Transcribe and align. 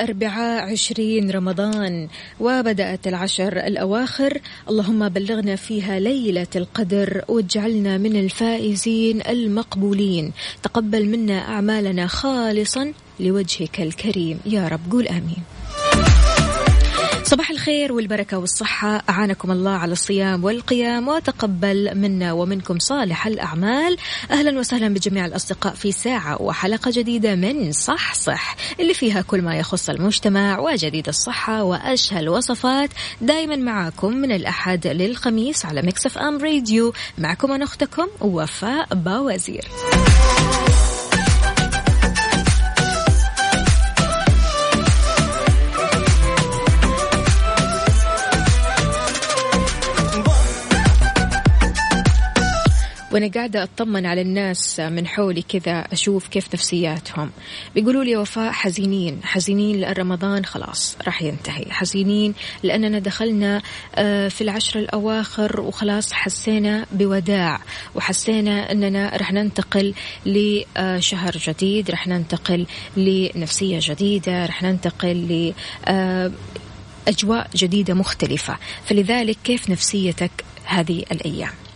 الأربعاء 0.00 0.72
عشرين 0.72 1.30
رمضان 1.30 2.08
وبدأت 2.40 3.06
العشر 3.06 3.56
الأواخر. 3.56 4.40
اللهم 4.68 5.08
بلغنا 5.08 5.56
فيها 5.56 6.00
ليلة 6.00 6.46
القدر 6.56 7.24
واجعلنا 7.28 7.98
من 7.98 8.16
الفائزين 8.16 9.20
المقبولين. 9.28 10.32
تقبل 10.62 11.08
منا 11.08 11.38
أعمالنا 11.38 12.06
خالصا 12.06 12.92
لوجهك 13.20 13.80
الكريم. 13.80 14.40
يا 14.46 14.68
رب 14.68 14.80
قول 14.92 15.08
آمين. 15.08 15.59
صباح 17.30 17.50
الخير 17.50 17.92
والبركة 17.92 18.38
والصحة. 18.38 19.02
أعانكم 19.10 19.50
الله 19.50 19.70
على 19.70 19.92
الصيام 19.92 20.44
والقيام 20.44 21.08
وتقبل 21.08 21.90
منا 21.94 22.32
ومنكم 22.32 22.78
صالح 22.78 23.26
الأعمال. 23.26 23.96
أهلا 24.30 24.58
وسهلا 24.58 24.88
بجميع 24.94 25.26
الأصدقاء 25.26 25.74
في 25.74 25.92
ساعة 25.92 26.42
وحلقة 26.42 26.90
جديدة 26.94 27.34
من 27.34 27.72
صح 27.72 28.14
صح 28.14 28.56
اللي 28.80 28.94
فيها 28.94 29.22
كل 29.22 29.42
ما 29.42 29.56
يخص 29.56 29.90
المجتمع 29.90 30.58
وجديد 30.58 31.08
الصحة 31.08 31.62
وأشهى 31.62 32.20
الوصفات 32.20 32.90
دايما 33.20 33.56
معاكم 33.56 34.12
من 34.12 34.32
الأحد 34.32 34.86
للخميس 34.86 35.66
على 35.66 35.82
مكسف 35.82 36.18
أم 36.18 36.38
راديو 36.38 36.92
معكم 37.18 37.52
أنا 37.52 37.64
أختكم 37.64 38.06
وفاء 38.20 38.94
باوزير. 38.94 39.64
وأنا 53.12 53.28
قاعدة 53.28 53.62
أطمن 53.62 54.06
على 54.06 54.20
الناس 54.20 54.80
من 54.80 55.06
حولي 55.06 55.42
كذا 55.42 55.78
أشوف 55.92 56.28
كيف 56.28 56.54
نفسياتهم. 56.54 57.30
بيقولوا 57.74 58.04
لي 58.04 58.16
وفاء 58.16 58.52
حزينين 58.52 59.20
حزينين 59.24 59.80
لأن 59.80 59.92
رمضان 59.92 60.44
خلاص 60.44 60.96
راح 61.06 61.22
ينتهي. 61.22 61.64
حزينين 61.70 62.34
لأننا 62.62 62.98
دخلنا 62.98 63.62
آه، 63.94 64.28
في 64.28 64.40
العشر 64.40 64.80
الأواخر 64.80 65.60
وخلاص 65.60 66.12
حسينا 66.12 66.86
بوداع 66.92 67.60
وحسينا 67.94 68.72
أننا 68.72 69.16
راح 69.16 69.32
ننتقل 69.32 69.94
لشهر 70.26 71.32
جديد 71.36 71.90
راح 71.90 72.06
ننتقل 72.06 72.66
لنفسية 72.96 73.78
جديدة 73.82 74.46
راح 74.46 74.62
ننتقل 74.62 75.16
ل 75.16 75.54
آه، 75.88 76.32
أجواء 77.08 77.50
جديدة 77.56 77.94
مختلفة. 77.94 78.56
فلذلك 78.84 79.36
كيف 79.44 79.70
نفسيتك 79.70 80.30
هذه 80.64 81.04
الأيام؟ 81.12 81.69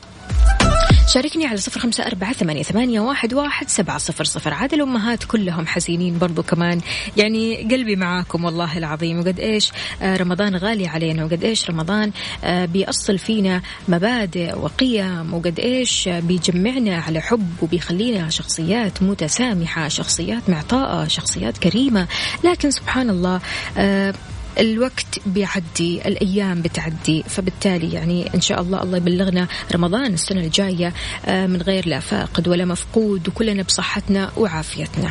شاركني 1.06 1.46
على 1.46 1.56
صفر 1.56 1.80
خمسة 1.80 2.06
أربعة 2.06 2.32
ثمانية, 2.32 3.00
واحد, 3.00 3.34
واحد 3.34 3.68
سبعة 3.68 3.98
صفر 3.98 4.24
صفر. 4.24 4.54
عاد 4.54 4.74
الأمهات 4.74 5.24
كلهم 5.24 5.66
حزينين 5.66 6.18
برضو 6.18 6.42
كمان. 6.42 6.80
يعني 7.16 7.68
قلبي 7.70 7.96
معاكم 7.96 8.44
والله 8.44 8.78
العظيم. 8.78 9.18
وقد 9.18 9.40
إيش 9.40 9.72
آه، 10.02 10.16
رمضان 10.16 10.56
غالي 10.56 10.86
علينا. 10.86 11.24
وقد 11.24 11.44
إيش 11.44 11.70
رمضان 11.70 12.12
آه، 12.44 12.64
بيأصل 12.64 13.18
فينا 13.18 13.62
مبادئ 13.88 14.58
وقيم. 14.58 15.34
وقد 15.34 15.60
إيش 15.60 16.08
بيجمعنا 16.08 16.96
على 16.96 17.20
حب. 17.20 17.52
وبيخلينا 17.62 18.30
شخصيات 18.30 19.02
متسامحة 19.02 19.88
شخصيات 19.88 20.50
معطاءة 20.50 21.08
شخصيات 21.08 21.58
كريمة. 21.58 22.06
لكن 22.44 22.70
سبحان 22.70 23.10
الله 23.10 23.40
آه، 23.78 24.14
الوقت 24.58 25.18
بيعدي 25.26 26.08
الأيام 26.08 26.62
بتعدي 26.62 27.22
فبالتالي 27.22 27.92
يعني 27.92 28.34
إن 28.34 28.40
شاء 28.40 28.60
الله 28.60 28.82
الله 28.82 28.96
يبلغنا 28.96 29.48
رمضان 29.74 30.14
السنة 30.14 30.40
الجاية 30.40 30.92
آه، 31.26 31.46
من 31.46 31.62
غير 31.62 31.88
لا 31.88 32.00
فاقد 32.00 32.48
ولا 32.48 32.64
مفقود 32.64 33.28
وكلنا 33.28 33.62
بصحتنا 33.62 34.30
وعافيتنا. 34.36 35.10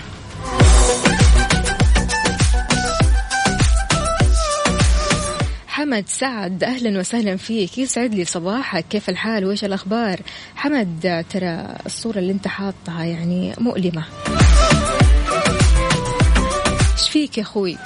حمد 5.67 6.03
سعد 6.07 6.63
أهلا 6.63 6.99
وسهلا 6.99 7.37
فيك. 7.37 7.77
يسعد 7.77 8.13
لي 8.13 8.25
صباحك؟ 8.25 8.85
كيف 8.89 9.09
الحال؟ 9.09 9.45
وإيش 9.45 9.63
الأخبار؟ 9.63 10.19
حمد 10.55 11.25
ترى 11.29 11.75
الصورة 11.85 12.19
اللي 12.19 12.31
أنت 12.31 12.47
حاطها 12.47 13.03
يعني 13.03 13.53
مؤلمة. 13.57 14.03
إيش 16.99 17.09
فيك 17.09 17.37
يا 17.37 17.43
أخوي؟ 17.43 17.77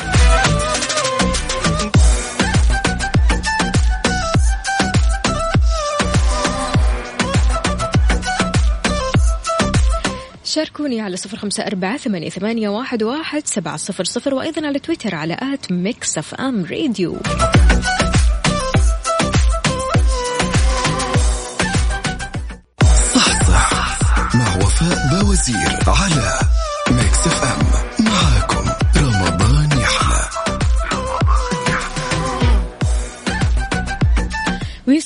شاركوني 10.48 11.02
على 11.02 11.18
صفر 11.18 11.38
خمسة 11.38 11.64
أربعة 11.64 11.98
ثمانية, 11.98 12.70
واحد, 12.70 13.04
واحد 13.04 13.48
سبعة 13.48 13.78
صفر 13.78 14.04
صفر 14.04 14.34
وأيضا 14.34 14.68
على 14.68 14.80
تويتر 14.80 15.16
على 15.16 15.38
at 15.42 15.72
ميكس 15.72 16.18
أف 16.18 16.36
أم 16.36 16.66
راديو. 16.66 17.18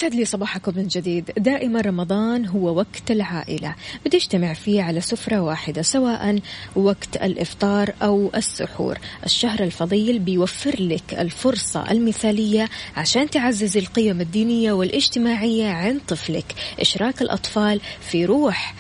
ويسعد 0.03 0.19
لي 0.19 0.25
صباحكم 0.25 0.73
من 0.75 0.87
جديد. 0.87 1.31
دائما 1.37 1.81
رمضان 1.81 2.45
هو 2.45 2.75
وقت 2.77 3.11
العائلة. 3.11 3.75
بتجتمع 4.05 4.53
فيه 4.53 4.81
على 4.81 5.01
سفرة 5.01 5.39
واحدة 5.39 5.81
سواء 5.81 6.39
وقت 6.75 7.15
الإفطار 7.15 7.93
أو 8.01 8.31
السحور. 8.35 8.97
الشهر 9.25 9.63
الفضيل 9.63 10.19
بيوفر 10.19 10.81
لك 10.81 11.13
الفرصة 11.13 11.91
المثالية 11.91 12.69
عشان 12.97 13.29
تعزز 13.29 13.77
القيم 13.77 14.21
الدينية 14.21 14.71
والاجتماعية 14.71 15.67
عند 15.67 16.01
طفلك. 16.07 16.55
إشراك 16.79 17.21
الأطفال 17.21 17.81
في 17.99 18.25
روح 18.25 18.75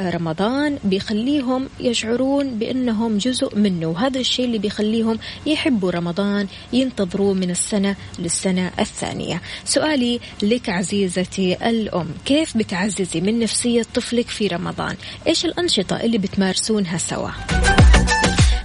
رمضان 0.00 0.78
بيخليهم 0.84 1.68
يشعرون 1.80 2.58
بأنهم 2.58 3.18
جزء 3.18 3.58
منه. 3.58 3.86
وهذا 3.86 4.20
الشيء 4.20 4.44
اللي 4.44 4.58
بيخليهم 4.58 5.18
يحبوا 5.46 5.90
رمضان 5.90 6.46
ينتظروا 6.72 7.34
من 7.34 7.50
السنة 7.50 7.96
للسنة 8.18 8.70
الثانية. 8.80 9.42
سؤالي 9.64 10.20
لك 10.42 10.68
عزيزتي 10.68 11.68
الأم 11.68 12.08
كيف 12.24 12.56
بتعززي 12.56 13.20
من 13.20 13.38
نفسية 13.38 13.86
طفلك 13.94 14.28
في 14.28 14.46
رمضان؟ 14.46 14.96
إيش 15.26 15.44
الأنشطة 15.44 16.00
اللي 16.00 16.18
بتمارسونها 16.18 16.98
سوا؟ 16.98 17.30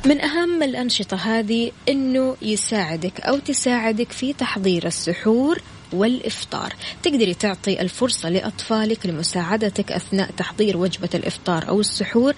من 0.05 0.21
أهم 0.21 0.63
الأنشطة 0.63 1.17
هذه 1.17 1.71
أنه 1.89 2.35
يساعدك 2.41 3.21
أو 3.21 3.39
تساعدك 3.39 4.11
في 4.11 4.33
تحضير 4.33 4.87
السحور 4.87 5.61
والإفطار. 5.93 6.73
تقدري 7.03 7.33
تعطي 7.33 7.81
الفرصة 7.81 8.29
لأطفالك 8.29 9.05
لمساعدتك 9.05 9.91
أثناء 9.91 10.31
تحضير 10.31 10.77
وجبة 10.77 11.09
الإفطار 11.13 11.69
أو 11.69 11.79
السحور. 11.79 12.33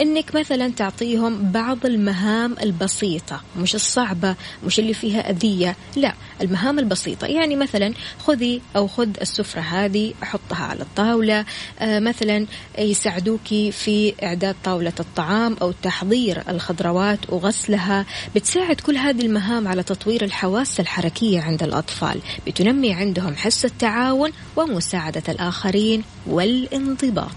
أنك 0.00 0.34
مثلا 0.34 0.68
تعطيهم 0.68 1.52
بعض 1.52 1.86
المهام 1.86 2.56
البسيطة 2.62 3.40
مش 3.58 3.74
الصعبة 3.74 4.34
مش 4.66 4.78
اللي 4.78 4.94
فيها 4.94 5.30
أذية 5.30 5.76
لا 5.96 6.14
المهام 6.40 6.78
البسيطة. 6.78 7.26
يعني 7.26 7.56
مثلا 7.56 7.94
خذي 8.18 8.62
أو 8.76 8.86
خذ 8.86 9.08
السفرة 9.22 9.60
هذه 9.60 10.14
حطها 10.22 10.64
على 10.64 10.82
الطاولة 10.82 11.44
آه 11.80 11.98
مثلا 11.98 12.46
يساعدوك 12.78 13.48
في 13.70 14.14
إعداد 14.22 14.56
طاولة 14.64 14.92
الطعام 15.00 15.56
أو 15.62 15.72
تحضير 15.82 16.42
الخضروات 16.48 17.18
وغسلها. 17.28 18.06
بتساعد 18.34 18.80
كل 18.80 18.96
هذه 18.96 19.20
المهام 19.20 19.68
على 19.68 19.82
تطوير 19.82 20.24
الحواس 20.24 20.80
الحركية 20.80 21.40
عند 21.40 21.62
الأطفال. 21.62 22.20
بتنمي 22.46 22.94
عندهم 22.94 23.34
حس 23.36 23.64
التعاون 23.64 24.30
ومساعدة 24.56 25.22
الآخرين 25.28 26.02
والانضباط. 26.26 27.30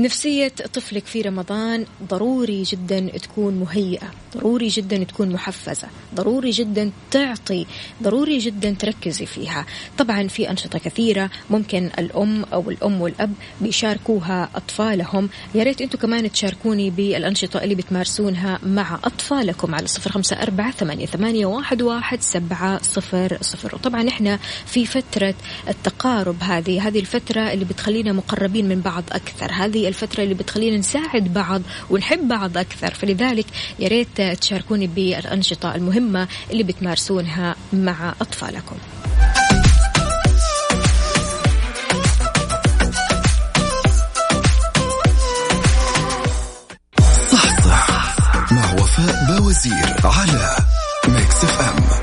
نفسية 0.00 0.48
طفلك 0.48 1.06
في 1.06 1.22
رمضان 1.22 1.86
ضروري 2.08 2.62
جدا 2.62 3.00
تكون 3.00 3.54
مهيئة 3.54 4.10
ضروري 4.36 4.68
جدا 4.68 5.04
تكون 5.04 5.32
محفزة 5.32 5.88
ضروري 6.14 6.50
جدا 6.50 6.90
تعطي 7.10 7.66
ضروري 8.02 8.38
جدا 8.38 8.76
تركزي 8.78 9.26
فيها. 9.26 9.66
طبعا 9.98 10.28
في 10.28 10.50
أنشطة 10.50 10.78
كثيرة 10.78 11.30
ممكن 11.50 11.90
الأم 11.98 12.44
أو 12.52 12.70
الأم 12.70 13.00
والأب 13.00 13.32
بيشاركوها 13.60 14.50
أطفالهم. 14.54 15.28
يا 15.54 15.62
ريت 15.62 15.80
أنتم 15.80 15.98
كمان 15.98 16.32
تشاركوني 16.32 16.90
بالأنشطة 16.90 17.64
اللي 17.64 17.74
بتمارسونها 17.74 18.58
مع 18.62 18.98
أطفالكم 19.04 19.74
على 19.74 19.86
صفر 19.86 20.12
خمسة 20.12 20.42
أربعة 20.42 20.70
ثمانية, 21.06 21.46
واحد 21.46 22.20
سبعة 22.20 22.82
صفر 22.82 23.38
صفر. 23.40 23.74
وطبعا 23.74 24.08
إحنا 24.08 24.38
في 24.66 24.86
فترة 24.86 25.34
التقارب 25.68 26.36
هذه 26.40 26.88
هذه 26.88 27.00
الفترة 27.00 27.52
اللي 27.52 27.64
بتخلينا 27.64 28.12
مقربين 28.12 28.68
من 28.68 28.80
بعض 28.80 29.04
أكثر. 29.12 29.52
هذه 29.52 29.89
الفترة 29.90 30.22
اللي 30.22 30.34
بتخلينا 30.34 30.76
نساعد 30.76 31.34
بعض 31.34 31.62
ونحب 31.90 32.28
بعض 32.28 32.58
أكثر. 32.58 32.94
فلذلك 32.94 33.46
يا 33.78 33.88
ريت 33.88 34.20
تشاركوني 34.40 34.86
بالأنشطة 34.86 35.74
المهمة 35.74 36.28
اللي 36.50 36.62
بتمارسونها 36.62 37.56
مع 37.72 38.14
أطفالكم. 38.20 38.76
صح 47.32 47.60
صح 47.64 48.16
مع 48.52 48.72
وفاء 48.74 49.38
بوزير 49.38 49.94
على 50.04 50.56
ميكس 51.08 51.44
اف 51.44 51.60
ام. 51.60 51.99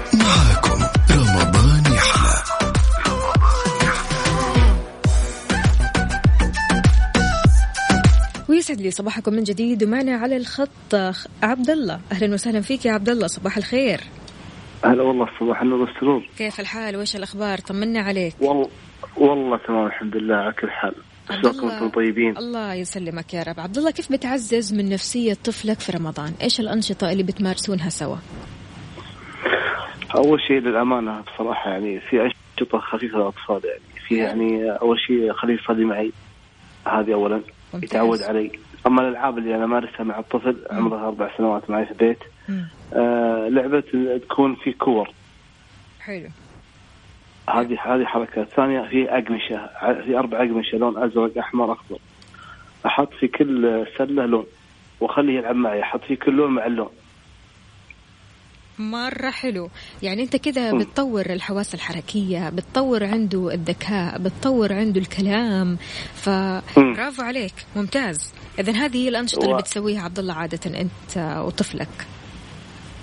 ويسعد 8.70 8.82
لي 8.86 8.92
صباحكم 8.92 9.34
من 9.34 9.44
جديد 9.44 9.84
ومعنا 9.84 10.16
على 10.16 10.38
الخط 10.38 10.96
عبد 11.44 11.70
الله 11.70 12.00
أهلا 12.12 12.34
وسهلا 12.34 12.62
فيك 12.62 12.86
يا 12.86 12.92
عبد 12.92 13.10
الله 13.10 13.28
صباح 13.28 13.58
الخير. 13.58 14.00
هلا 14.86 15.04
والله 15.04 15.30
صباح 15.40 15.62
النور 15.62 15.82
والسرور. 15.82 16.30
كيف 16.38 16.60
الحال؟ 16.60 16.96
وإيش 16.96 17.16
الأخبار؟ 17.16 17.58
طمنا 17.58 18.00
عليك. 18.00 18.36
والله 18.42 18.70
والله 19.18 19.58
تمام 19.58 19.86
الحمد 19.86 20.16
لله 20.16 20.36
على 20.36 20.54
كل 20.54 20.70
حال. 20.70 20.94
شلونكم 21.30 21.68
أنتم 21.68 21.90
طيبين؟ 21.90 22.38
الله 22.38 22.74
يسلمك 22.74 23.34
يا 23.34 23.44
رب. 23.44 23.60
عبد 23.60 23.78
الله 23.78 23.92
كيف 23.92 24.12
بتعزز 24.12 24.74
من 24.74 24.90
نفسية 24.90 25.34
طفلك 25.34 25.80
في 25.80 25.92
رمضان؟ 25.92 26.34
إيش 26.42 26.60
الأنشطة 26.60 27.12
اللي 27.12 27.24
بتمارسونها 27.24 27.90
سوا؟ 27.90 28.18
أول 30.16 30.42
شيء 30.48 30.60
للأمانة 30.60 31.22
بصراحة 31.22 31.72
يعني 31.72 32.00
في 32.00 32.22
أنشطة 32.22 32.80
خفيفة 32.80 33.18
للأطفال 33.18 33.62
يعني 33.66 34.08
في 34.08 34.16
حلو. 34.16 34.26
يعني 34.26 34.72
أول 34.72 35.00
شيء 35.00 35.34
خليه 35.34 35.54
يصلي 35.54 35.86
معي. 35.86 36.12
هذه 36.88 37.14
اولا. 37.14 37.42
ممتاز. 37.74 37.90
يتعود 37.90 38.22
علي. 38.22 38.52
أما 38.88 39.02
الألعاب 39.02 39.38
اللي 39.38 39.56
أنا 39.56 39.64
أمارسها 39.64 40.04
مع 40.04 40.20
الطفل 40.20 40.58
عمره 40.72 41.08
أربع 41.08 41.38
سنوات 41.38 41.70
معي 41.70 41.86
في 41.86 41.92
البيت. 41.92 42.20
آه 42.94 43.48
لعبة 43.50 43.84
تكون 44.18 44.56
في 44.56 44.72
كور. 44.72 45.10
حلو. 46.00 46.30
هذه 47.50 47.78
هذه 47.84 48.06
حركة. 48.06 48.44
ثانية 48.44 48.82
في 48.82 49.10
أقمشة. 49.10 49.70
في 50.06 50.18
أربع 50.18 50.38
أقمشة 50.38 50.78
لون 50.78 51.04
أزرق 51.04 51.38
أحمر 51.38 51.72
أخضر. 51.72 51.98
أحط 52.86 53.14
في 53.14 53.28
كل 53.28 53.86
سلة 53.98 54.26
لون 54.26 54.46
وأخليه 55.00 55.38
يلعب 55.38 55.56
معي. 55.56 55.82
أحط 55.82 56.02
في 56.04 56.16
كل 56.16 56.34
لون 56.36 56.52
مع 56.52 56.66
اللون. 56.66 56.90
مرة 58.80 59.30
حلو. 59.30 59.70
يعني 60.04 60.24
أنت 60.24 60.36
كذا. 60.36 60.72
بتطور 60.72 61.26
الحواس 61.26 61.74
الحركية 61.74 62.50
بتطور 62.50 63.04
عنده 63.04 63.54
الذكاء 63.54 64.18
بتطور 64.20 64.74
عنده 64.74 65.02
الكلام. 65.02 65.78
فبرافو 66.14 67.22
عليك. 67.24 67.54
ممتاز. 67.76 68.34
إذا 68.60 68.74
هذه 68.74 68.98
هي 68.98 69.10
الأنشطة 69.10 69.42
اللي 69.44 69.54
و- 69.54 69.58
بتسويها 69.58 70.02
عبد 70.02 70.20
الله 70.20 70.34
عادة 70.34 70.80
أنت 70.82 71.38
وطفلك. 71.46 72.08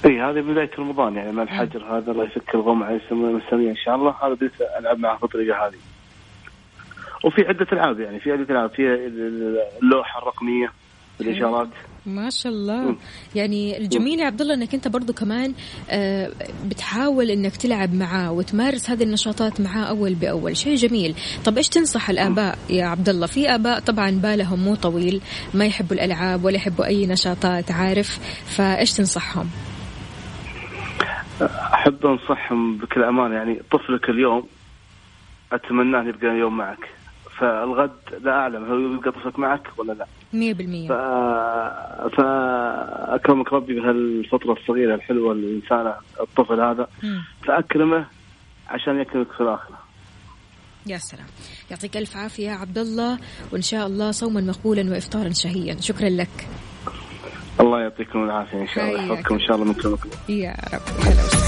إي 0.05 0.21
هذه 0.21 0.41
بداية 0.41 0.71
رمضان 0.79 1.17
يعني 1.17 1.33
مع 1.33 1.43
الحجر 1.43 1.85
هذا. 1.99 2.13
الله 2.13 2.25
يفك 2.25 2.55
الغمعه 2.55 2.91
يسمونه 2.93 3.39
السمية 3.47 3.71
إن 3.71 3.77
شاء 3.77 3.95
الله. 3.95 4.15
هذا 4.23 4.35
بديت 4.35 4.53
ألعب 4.79 4.99
معه 4.99 5.19
بالطريقة 5.19 5.67
هذه. 5.67 5.79
وفي 7.25 7.43
عدة 7.49 7.67
ألعاب 7.73 8.01
يعني 8.01 8.21
في 8.21 8.33
عدة 8.33 8.43
ألعاب. 8.51 8.71
في 8.71 8.83
اللوحة 9.83 10.23
الرقمية 10.23 10.73
بالاشارات 11.19 11.69
ما 12.07 12.31
شاء 12.31 12.53
الله. 12.53 12.97
يعني 13.35 13.79
الجميل 13.79 14.21
يا 14.21 14.27
عبد 14.27 14.41
الله 14.41 14.55
إنك 14.55 14.75
أنت 14.75 14.89
برضو 14.89 15.13
كمان 15.13 15.55
آه، 15.91 16.31
بتحاول 16.67 17.31
إنك 17.31 17.57
تلعب 17.57 17.95
معاه 17.95 18.33
وتمارس 18.33 18.91
هذه 18.91 19.03
النشاطات 19.03 19.61
معاه 19.61 19.85
أول 19.85 20.15
بأول. 20.15 20.57
شيء 20.57 20.75
جميل. 20.75 21.15
طب 21.45 21.57
إيش 21.57 21.69
تنصح 21.69 22.11
الآباء 22.11 22.59
يا 22.71 22.85
عبد 22.85 23.09
الله 23.09 23.27
في 23.27 23.55
آباء 23.55 23.81
طبعا 23.81 24.11
بالهم 24.11 24.59
مو 24.59 24.75
طويل 24.75 25.21
ما 25.55 25.67
يحبوا 25.67 25.97
الألعاب 25.97 26.45
ولا 26.45 26.57
يحبوا 26.57 26.85
أي 26.85 27.07
نشاطات 27.07 27.71
عارف؟ 27.71 28.19
فإيش 28.47 28.93
تنصحهم؟ 28.93 29.49
أحب 31.75 32.07
أنصحهم 32.07 32.77
بكل 32.79 33.03
أمانة 33.05 33.35
يعني 33.35 33.61
طفلك 33.73 34.09
اليوم 34.11 34.47
اتمنى 35.53 35.99
أن 36.01 36.09
يبقى 36.09 36.27
اليوم 36.27 36.57
معك. 36.57 36.89
فالغد 37.39 37.91
لا 38.23 38.33
أعلم 38.33 38.65
هل 38.65 38.95
يبقى 38.99 39.11
طفلك 39.13 39.39
معك 39.39 39.63
ولا 39.79 39.93
لا. 39.93 40.05
ف... 40.05 40.37
100% 40.37 42.17
فأكرمك 42.17 43.53
ربي 43.53 43.81
بهالفترة 43.81 44.53
الصغيرة 44.53 44.95
الحلوة 44.95 45.33
الانسانه 45.33 45.95
الطفل 46.21 46.61
هذا 46.61 46.87
مم. 47.03 47.23
فأكرمه 47.47 48.07
عشان 48.69 49.01
يكرمك 49.01 49.33
في 49.33 49.41
الآخرة. 49.41 49.79
يا 50.87 50.97
سلام 50.99 51.27
يعطيك 51.71 51.97
ألف 51.97 52.17
عافية 52.17 52.47
يا 52.51 52.55
عبد 52.55 52.79
الله 52.79 53.19
وإن 53.53 53.63
شاء 53.63 53.87
الله 53.87 54.11
صوما 54.11 54.41
مقبولا 54.41 54.91
وإفطارا 54.91 55.31
شهيا 55.33 55.77
شكرا 55.81 56.09
لك 56.09 56.49
الله 57.61 57.81
يعطيكم 57.81 58.25
العافية 58.25 58.61
إن 58.63 58.67
شاء 58.67 58.85
الله 58.89 59.15
يحفظكم 59.15 59.35
إن 59.35 59.41
شاء 59.41 59.57
الله 59.57 59.65
من 59.67 59.75
كل. 59.75 59.97
يا 60.33 60.55
رب 60.75 60.81
هلا 61.07 61.25
وسهلا 61.25 61.44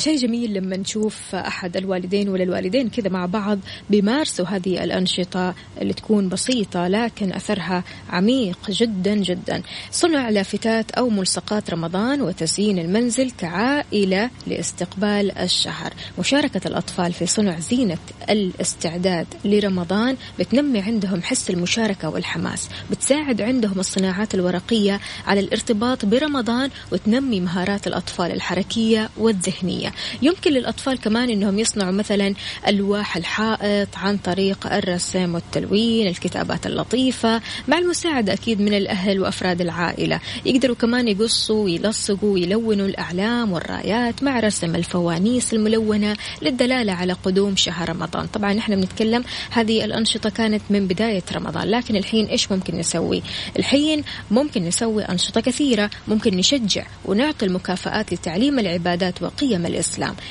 شيء 0.00 0.16
جميل 0.16 0.54
لما 0.54 0.76
نشوف 0.76 1.34
أحد 1.34 1.76
الوالدين 1.76 2.28
ولا 2.28 2.42
الوالدين 2.42 2.88
كذا 2.88 3.08
مع 3.08 3.26
بعض 3.26 3.58
بيمارسوا 3.90 4.46
هذه 4.46 4.84
الأنشطة 4.84 5.54
اللي 5.80 5.92
تكون 5.92 6.28
بسيطة 6.28 6.88
لكن 6.88 7.32
أثرها 7.32 7.84
عميق 8.10 8.70
جدا 8.70 9.14
جدا. 9.14 9.62
صنع 9.90 10.28
لافتات 10.28 10.90
أو 10.90 11.08
ملصقات 11.08 11.70
رمضان 11.70 12.22
وتزيين 12.22 12.78
المنزل 12.78 13.30
كعائلة 13.30 14.30
لاستقبال 14.46 15.38
الشهر. 15.38 15.92
مشاركة 16.18 16.68
الأطفال 16.68 17.12
في 17.12 17.26
صنع 17.26 17.58
زينة 17.58 17.98
الاستعداد 18.30 19.26
لرمضان 19.44 20.16
بتنمي 20.38 20.80
عندهم 20.80 21.22
حس 21.22 21.50
المشاركة 21.50 22.08
والحماس. 22.08 22.68
بتساعد 22.90 23.40
عندهم 23.40 23.80
الصناعات 23.80 24.34
الورقية 24.34 25.00
على 25.26 25.40
الارتباط 25.40 26.04
برمضان 26.04 26.70
وتنمي 26.92 27.40
مهارات 27.40 27.86
الأطفال 27.86 28.32
الحركية 28.32 29.10
والذهنية. 29.18 29.89
يمكن 30.22 30.52
للأطفال 30.52 31.00
كمان 31.00 31.30
أنهم 31.30 31.58
يصنعوا 31.58 31.92
مثلا 31.92 32.34
ألواح 32.68 33.16
الحائط 33.16 33.88
عن 33.96 34.16
طريق 34.16 34.72
الرسم 34.72 35.34
والتلوين 35.34 36.06
الكتابات 36.06 36.66
اللطيفة 36.66 37.40
مع 37.68 37.78
المساعدة 37.78 38.32
أكيد 38.32 38.60
من 38.60 38.74
الأهل 38.74 39.20
وأفراد 39.20 39.60
العائلة. 39.60 40.20
يقدروا 40.46 40.76
كمان 40.76 41.08
يقصوا 41.08 41.64
ويلصقوا 41.64 42.32
ويلونوا 42.32 42.86
الأعلام 42.86 43.52
والرايات 43.52 44.22
مع 44.22 44.40
رسم 44.40 44.74
الفوانيس 44.74 45.54
الملونة 45.54 46.16
للدلالة 46.42 46.92
على 46.92 47.12
قدوم 47.12 47.56
شهر 47.56 47.88
رمضان. 47.88 48.26
طبعا 48.26 48.52
نحن 48.52 48.80
بنتكلم 48.80 49.24
هذه 49.50 49.84
الأنشطة 49.84 50.30
كانت 50.30 50.62
من 50.70 50.86
بداية 50.86 51.22
رمضان 51.32 51.68
لكن 51.70 51.96
الحين 51.96 52.26
إيش 52.26 52.52
ممكن 52.52 52.78
نسوي؟ 52.78 53.22
الحين 53.58 54.02
ممكن 54.30 54.62
نسوي 54.64 55.02
أنشطة 55.02 55.40
كثيرة 55.40 55.90
ممكن 56.08 56.36
نشجع 56.36 56.86
ونعطي 57.04 57.46
المكافآت 57.46 58.12
لتعليم 58.12 58.58
العبادات 58.58 59.22
وقيم 59.22 59.66
الإسلام 59.66 59.79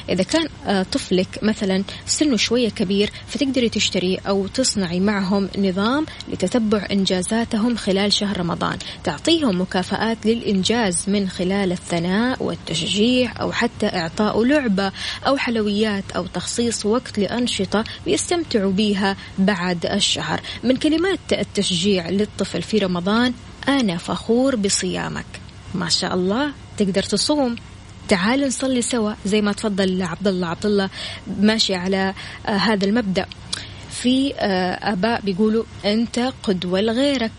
إذا 0.09 0.23
كان 0.23 0.47
آه، 0.65 0.83
طفلك 0.83 1.39
مثلا 1.41 1.83
سنه 2.05 2.37
شوية 2.37 2.69
كبير 2.69 3.09
فتقدري 3.27 3.69
تشتري 3.69 4.17
أو 4.27 4.47
تصنعي 4.47 4.99
معهم 4.99 5.49
نظام 5.57 6.05
لتتبع 6.27 6.87
إنجازاتهم 6.91 7.75
خلال 7.75 8.13
شهر 8.13 8.39
رمضان. 8.39 8.77
تعطيهم 9.03 9.61
مكافآت 9.61 10.25
للإنجاز 10.25 11.03
من 11.07 11.29
خلال 11.29 11.71
الثناء 11.71 12.43
والتشجيع 12.43 13.41
أو 13.41 13.51
حتى 13.51 13.85
إعطاء 13.85 14.43
لعبة 14.43 14.91
أو 15.27 15.37
حلويات 15.37 16.03
أو 16.15 16.25
تخصيص 16.25 16.85
وقت 16.85 17.19
لأنشطة 17.19 17.83
بيستمتعوا 18.05 18.71
بيها 18.71 19.17
بعد 19.37 19.85
الشهر. 19.85 20.41
من 20.63 20.75
كلمات 20.75 21.19
التشجيع 21.31 22.09
للطفل 22.09 22.61
في 22.61 22.77
رمضان 22.77 23.33
أنا 23.67 23.97
فخور 23.97 24.55
بصيامك. 24.55 25.25
ما 25.75 25.89
شاء 25.89 26.13
الله 26.13 26.51
تقدر 26.77 27.03
تصوم. 27.03 27.55
تعال 28.09 28.47
نصلي 28.47 28.81
سوا 28.81 29.13
زي 29.25 29.41
ما 29.41 29.51
تفضل 29.51 30.01
عبد 30.03 30.27
الله 30.27 30.47
عبد 30.47 30.65
الله 30.65 30.89
ماشي 31.39 31.75
على 31.75 32.13
آه 32.47 32.49
هذا 32.49 32.85
المبدأ. 32.85 33.25
في 33.91 34.33
آه 34.35 34.91
آباء 34.93 35.21
بيقولوا 35.21 35.63
أنت 35.85 36.33
قدوة 36.43 36.81
لغيرك. 36.81 37.31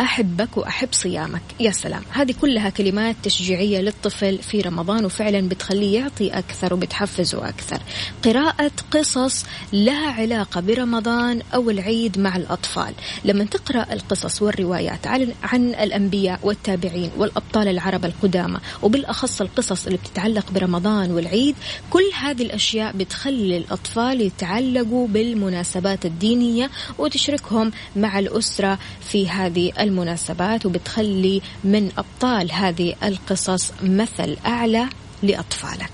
أحبك 0.00 0.56
وأحب 0.56 0.88
صيامك. 0.92 1.42
يا 1.60 1.70
سلام. 1.70 2.02
هذه 2.10 2.34
كلها 2.40 2.70
كلمات 2.70 3.16
تشجيعية 3.22 3.80
للطفل 3.80 4.38
في 4.38 4.60
رمضان 4.60 5.04
وفعلا 5.04 5.48
بتخليه 5.48 6.00
يعطي 6.00 6.30
أكثر 6.30 6.74
وبتحفزه 6.74 7.48
أكثر. 7.48 7.80
قراءة 8.24 8.70
قصص 8.90 9.44
لها 9.72 10.12
علاقة 10.12 10.60
برمضان 10.60 11.42
أو 11.54 11.70
العيد 11.70 12.18
مع 12.18 12.36
الأطفال. 12.36 12.94
لما 13.24 13.44
تقرأ 13.44 13.92
القصص 13.92 14.42
والروايات 14.42 15.06
عن, 15.06 15.32
عن 15.42 15.68
الأنبياء 15.68 16.40
والتابعين 16.42 17.10
والأبطال 17.16 17.68
العرب 17.68 18.04
القدامى 18.04 18.58
وبالأخص 18.82 19.40
القصص 19.40 19.86
اللي 19.86 19.98
بتتعلق 19.98 20.50
برمضان 20.50 21.10
والعيد 21.10 21.56
كل 21.90 22.10
هذه 22.20 22.42
الأشياء 22.42 22.96
بتخلي 22.96 23.56
الأطفال 23.56 24.20
يتعلقوا 24.20 25.08
بالمناسبات 25.08 26.06
الدينية 26.06 26.70
وتشركهم 26.98 27.72
مع 27.96 28.18
الأسرة 28.18 28.78
في 29.00 29.28
هذه 29.28 29.72
المناسبات 29.88 30.66
وبتخلي 30.66 31.42
من 31.64 31.90
أبطال 31.98 32.52
هذه 32.52 32.94
القصص 33.04 33.72
مثل 33.82 34.36
أعلى 34.46 34.88
لأطفالك. 35.22 35.90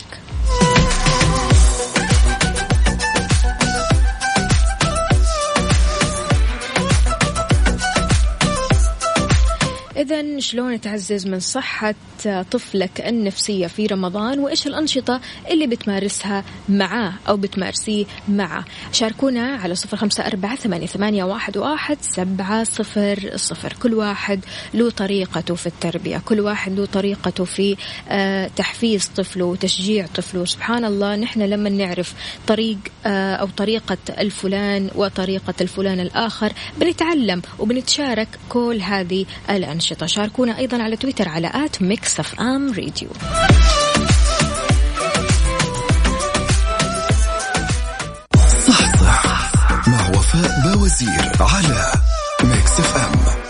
إذا 9.96 10.38
شلون 10.38 10.80
تعزز 10.80 11.26
من 11.26 11.40
صحة 11.40 11.94
طفلك 12.50 13.00
النفسية 13.00 13.66
في 13.66 13.86
رمضان؟ 13.86 14.38
وإيش 14.38 14.66
الأنشطة 14.66 15.20
اللي 15.50 15.66
بتمارسها 15.66 16.44
معاه 16.68 17.12
أو 17.28 17.36
بتمارسيه 17.36 18.04
معه؟ 18.28 18.64
شاركونا 18.92 19.56
على 19.56 19.74
صفر 19.74 19.96
خمسة 19.96 20.26
أربعة 20.26 20.56
ثمانية, 20.56 21.24
واحد 21.24 21.98
سبعة 22.00 22.64
صفر 22.64 23.30
صفر. 23.36 23.72
كل 23.82 23.94
واحد 23.94 24.40
له 24.74 24.90
طريقته 24.90 25.54
في 25.54 25.66
التربية 25.66 26.18
كل 26.18 26.40
واحد 26.40 26.72
له 26.72 26.86
طريقته 26.86 27.44
في 27.44 27.76
آه، 28.08 28.50
تحفيز 28.56 29.06
طفله 29.06 29.44
وتشجيع 29.44 30.06
طفله. 30.06 30.44
سبحان 30.44 30.84
الله 30.84 31.16
نحن 31.16 31.42
لما 31.42 31.70
نعرف 31.70 32.14
طريق 32.46 32.78
آه، 33.06 33.34
أو 33.34 33.46
طريقة 33.46 33.98
الفلان 34.18 34.90
وطريقة 34.94 35.54
الفلان 35.60 36.00
الآخر 36.00 36.52
بنتعلم 36.80 37.42
وبنتشارك 37.58 38.28
كل 38.48 38.80
هذه 38.82 39.26
الأنشطة. 39.50 39.84
الأنشطة. 39.93 40.07
شاركونا 40.07 40.59
أيضا 40.59 40.83
على 40.83 40.97
تويتر 40.97 41.29
على 41.29 41.50
at 41.54 41.83
ميكس 41.83 42.21
أف 42.21 42.41
أم 42.41 42.73
ريديو 42.73 43.09
صح 48.69 48.97
صح 49.00 49.53
مع 49.88 50.09
وفاء 50.09 50.61
بوزير 50.64 51.33
على 51.41 51.93
ميكس 52.45 52.81
أف 52.81 52.97
أم. 52.97 53.43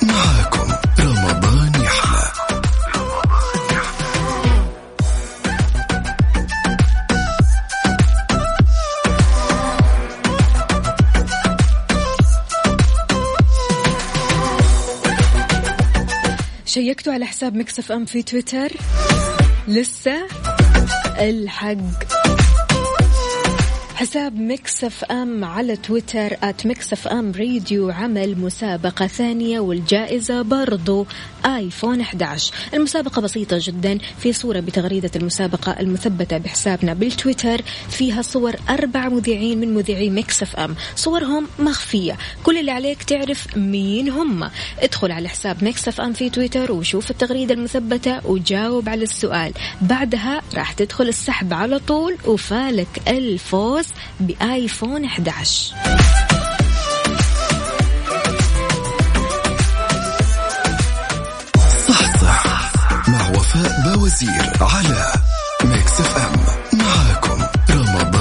شيكتوا 16.74 17.12
على 17.12 17.26
حساب 17.26 17.56
Mix 17.56 17.92
FM 17.92 18.04
في 18.04 18.22
تويتر. 18.22 18.72
لسه 19.68 20.28
الحق. 21.18 22.13
حساب 23.94 24.40
Mix 24.40 25.04
FM 25.04 25.44
على 25.44 25.76
تويتر 25.76 26.36
at 26.42 26.66
Mix 26.66 27.08
FM 27.08 27.32
Radio 27.32 27.90
عمل 27.90 28.38
مسابقة 28.38 29.06
ثانية 29.06 29.60
والجائزة 29.60 30.42
برضو 30.42 31.06
آيفون 31.46 32.00
11 32.00 32.52
المسابقة 32.74 33.22
بسيطة 33.22 33.56
جدا 33.60 33.98
في 34.18 34.32
صورة 34.32 34.60
بتغريدة 34.60 35.10
المسابقة 35.16 35.76
المثبتة 35.80 36.38
بحسابنا 36.38 36.94
بالتويتر 36.94 37.62
فيها 37.88 38.22
صور 38.22 38.54
أربع 38.68 39.08
مذيعين 39.08 39.60
من 39.60 39.74
مذيعي 39.74 40.10
Mix 40.10 40.56
FM. 40.56 40.74
صورهم 40.96 41.46
مخفية. 41.58 42.16
كل 42.44 42.58
اللي 42.58 42.70
عليك 42.70 43.02
تعرف 43.02 43.56
مين 43.56 44.08
هم. 44.10 44.50
ادخل 44.80 45.12
على 45.12 45.28
حساب 45.28 45.64
Mix 45.64 46.00
FM 46.00 46.12
في 46.12 46.30
تويتر 46.30 46.72
وشوف 46.72 47.10
التغريدة 47.10 47.54
المثبتة 47.54 48.26
وجاوب 48.26 48.88
على 48.88 49.02
السؤال. 49.02 49.52
بعدها 49.82 50.42
راح 50.54 50.72
تدخل 50.72 51.08
السحب 51.08 51.54
على 51.54 51.78
طول 51.78 52.16
وفالك 52.26 52.88
الفوز 53.08 53.83
بآيفون 54.20 55.04
11 55.04 55.74
صحصح 61.88 62.72
مع 63.08 63.28
وفاء 63.28 63.82
باوزير 63.94 64.52
على 64.60 65.12
Mix 65.64 66.00
FM. 66.00 66.78
معاكم 66.78 67.46
رمضان. 67.70 68.13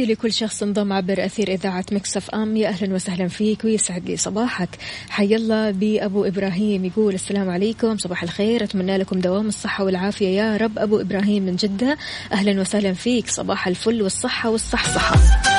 تحياتي 0.00 0.12
لكل 0.12 0.32
شخص 0.32 0.62
انضم 0.62 0.92
عبر 0.92 1.24
أثير 1.24 1.48
إذاعة 1.48 1.84
Mix 1.92 2.30
FM. 2.30 2.56
يا 2.56 2.68
أهلا 2.68 2.94
وسهلا 2.94 3.28
فيك 3.28 3.64
ويسعد 3.64 4.10
لي 4.10 4.16
صباحك. 4.16 4.68
حي 5.08 5.36
الله 5.36 5.70
بأبو 5.70 6.24
إبراهيم 6.24 6.84
يقول 6.84 7.14
السلام 7.14 7.50
عليكم. 7.50 7.96
صباح 7.96 8.22
الخير. 8.22 8.64
أتمنى 8.64 8.96
لكم 8.96 9.20
دوام 9.20 9.48
الصحة 9.48 9.84
والعافية. 9.84 10.28
يا 10.28 10.56
رب 10.56 10.78
أبو 10.78 11.00
إبراهيم 11.00 11.42
من 11.42 11.56
جدة. 11.56 11.96
أهلا 12.32 12.60
وسهلا 12.60 12.92
فيك. 12.92 13.28
صباح 13.28 13.66
الفل 13.66 14.02
والصحة 14.02 14.50
والصحصحة 14.50 15.49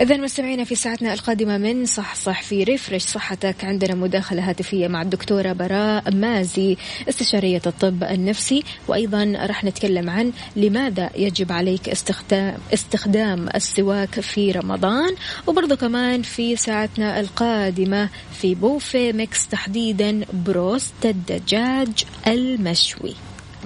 إذا 0.00 0.16
مستمعينا 0.16 0.64
في 0.64 0.74
ساعتنا 0.74 1.14
القادمة 1.14 1.58
من 1.58 1.86
صحصح 1.86 2.42
في 2.42 2.64
refresh 2.64 3.02
صحتك 3.02 3.64
عندنا 3.64 3.94
مداخلة 3.94 4.50
هاتفية 4.50 4.88
مع 4.88 5.02
الدكتورة 5.02 5.52
براء 5.52 6.14
مازي 6.14 6.76
استشارية 7.08 7.62
الطب 7.66 8.04
النفسي 8.04 8.62
وأيضا 8.88 9.32
راح 9.36 9.64
نتكلم 9.64 10.10
عن 10.10 10.32
لماذا 10.56 11.10
يجب 11.16 11.52
عليك 11.52 11.88
استخدام 11.88 12.58
استخدام 12.74 13.48
السواك 13.54 14.20
في 14.20 14.52
رمضان 14.52 15.14
وبرضه 15.46 15.74
كمان 15.76 16.22
في 16.22 16.56
ساعتنا 16.56 17.20
القادمة 17.20 18.08
في 18.40 18.54
بوفيه 18.54 19.12
Mix 19.12 19.48
تحديدا 19.48 20.20
بروست 20.32 20.94
الدجاج 21.04 22.04
المشوي. 22.26 23.14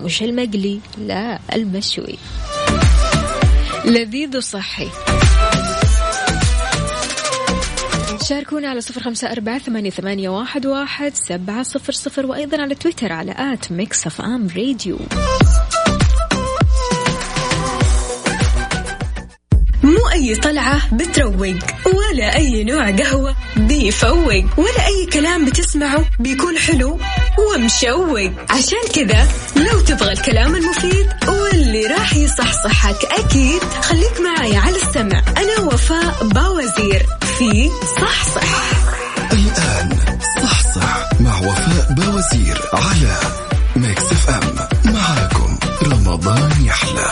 مش 0.01 0.23
المقلي 0.23 0.81
لا 0.99 1.39
المشوي. 1.55 2.19
لذيذ 3.85 4.37
وصحي. 4.37 4.89
شاركونا 8.29 8.69
على 8.69 8.81
صفر 8.81 9.01
خمسة 9.01 9.33
أربعة 9.33 9.59
ثمانية, 9.59 10.29
واحد 10.29 11.15
سبعة 11.15 11.63
صفر 11.63 11.93
صفر 11.93 12.27
وأيضا 12.27 12.63
على 12.63 12.75
تويتر 12.75 13.13
على 13.13 13.35
at 13.39 13.73
Mix 13.73 14.07
FM 14.07 14.49
Radio. 14.57 14.99
مو 19.83 20.09
أي 20.13 20.37
طلعة 20.37 20.95
بتروق 20.95 21.57
ولا 21.87 22.37
أي 22.37 22.65
نوع 22.65 22.91
قهوة 22.91 23.37
بيفوق 23.57 24.59
ولا 24.59 24.87
أي 24.87 25.07
كلام 25.13 25.45
بتسمعه 25.45 26.05
بيكون 26.21 26.59
حلو 26.59 26.99
ومشوق. 27.39 28.31
عشان 28.51 28.85
كذا 28.95 29.29
لو 29.57 29.81
تبغى 29.81 30.13
الكلام 30.13 30.57
المفيد 30.57 31.07
واللي 31.29 31.87
راح 31.87 32.17
يصحصحك 32.17 33.05
أكيد 33.05 33.63
خليك 33.63 34.21
معي 34.21 34.57
على 34.57 34.77
السمع. 34.77 35.23
أنا 35.37 35.61
وفاء 35.61 36.29
باوزير. 36.29 37.18
في 37.39 37.71
صحصح. 38.01 38.43
الآن 39.33 39.99
صحصح 40.43 41.21
مع 41.21 41.39
وفاء 41.39 41.93
باوزير 41.93 42.61
على 42.75 43.17
Mix 43.77 44.03
FM. 44.13 44.69
معاكم 44.93 45.59
رمضان 45.83 46.51
يحلى. 46.65 47.07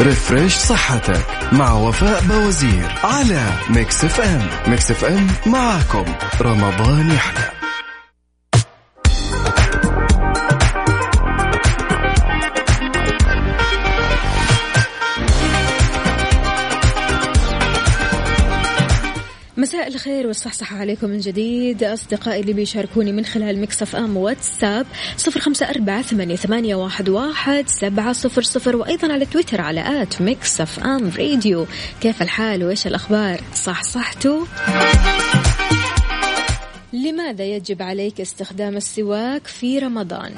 refresh 0.00 0.54
صحتك 0.54 1.26
مع 1.52 1.72
وفاء 1.72 2.20
باوزير 2.24 2.94
على 3.04 3.42
Mix 3.70 4.04
FM. 4.04 4.48
Mix 4.66 4.90
FM 4.90 5.26
معاكم 5.46 6.04
رمضان 6.40 7.10
يحلى. 7.10 7.47
والصحصحة 20.28 20.76
عليكم 20.76 21.10
من 21.10 21.18
جديد. 21.18 21.84
أصدقائي 21.84 22.40
اللي 22.40 22.52
بيشاركوني 22.52 23.12
من 23.12 23.24
خلال 23.24 23.60
Mix 23.60 23.96
FM 23.96 24.16
واتساب 24.16 24.86
صفر 25.16 25.40
خمسة 25.40 25.70
أربعة 25.70 26.02
ثمانية, 26.02 26.74
واحد, 26.74 27.68
سبعة 27.68 28.12
صفر 28.12 28.42
صفر 28.42 28.76
وأيضا 28.76 29.12
على 29.12 29.26
تويتر 29.26 29.60
على 29.60 30.02
at 30.02 30.22
Mix 30.22 30.78
FM 30.84 31.10
Radio. 31.18 31.66
كيف 32.00 32.22
الحال؟ 32.22 32.64
وإيش 32.64 32.86
الأخبار؟ 32.86 33.40
صحصحتوا 33.54 34.44
لماذا 36.92 37.44
يجب 37.44 37.82
عليك 37.82 38.20
استخدام 38.20 38.76
السواك 38.76 39.46
في 39.46 39.78
رمضان؟ 39.78 40.34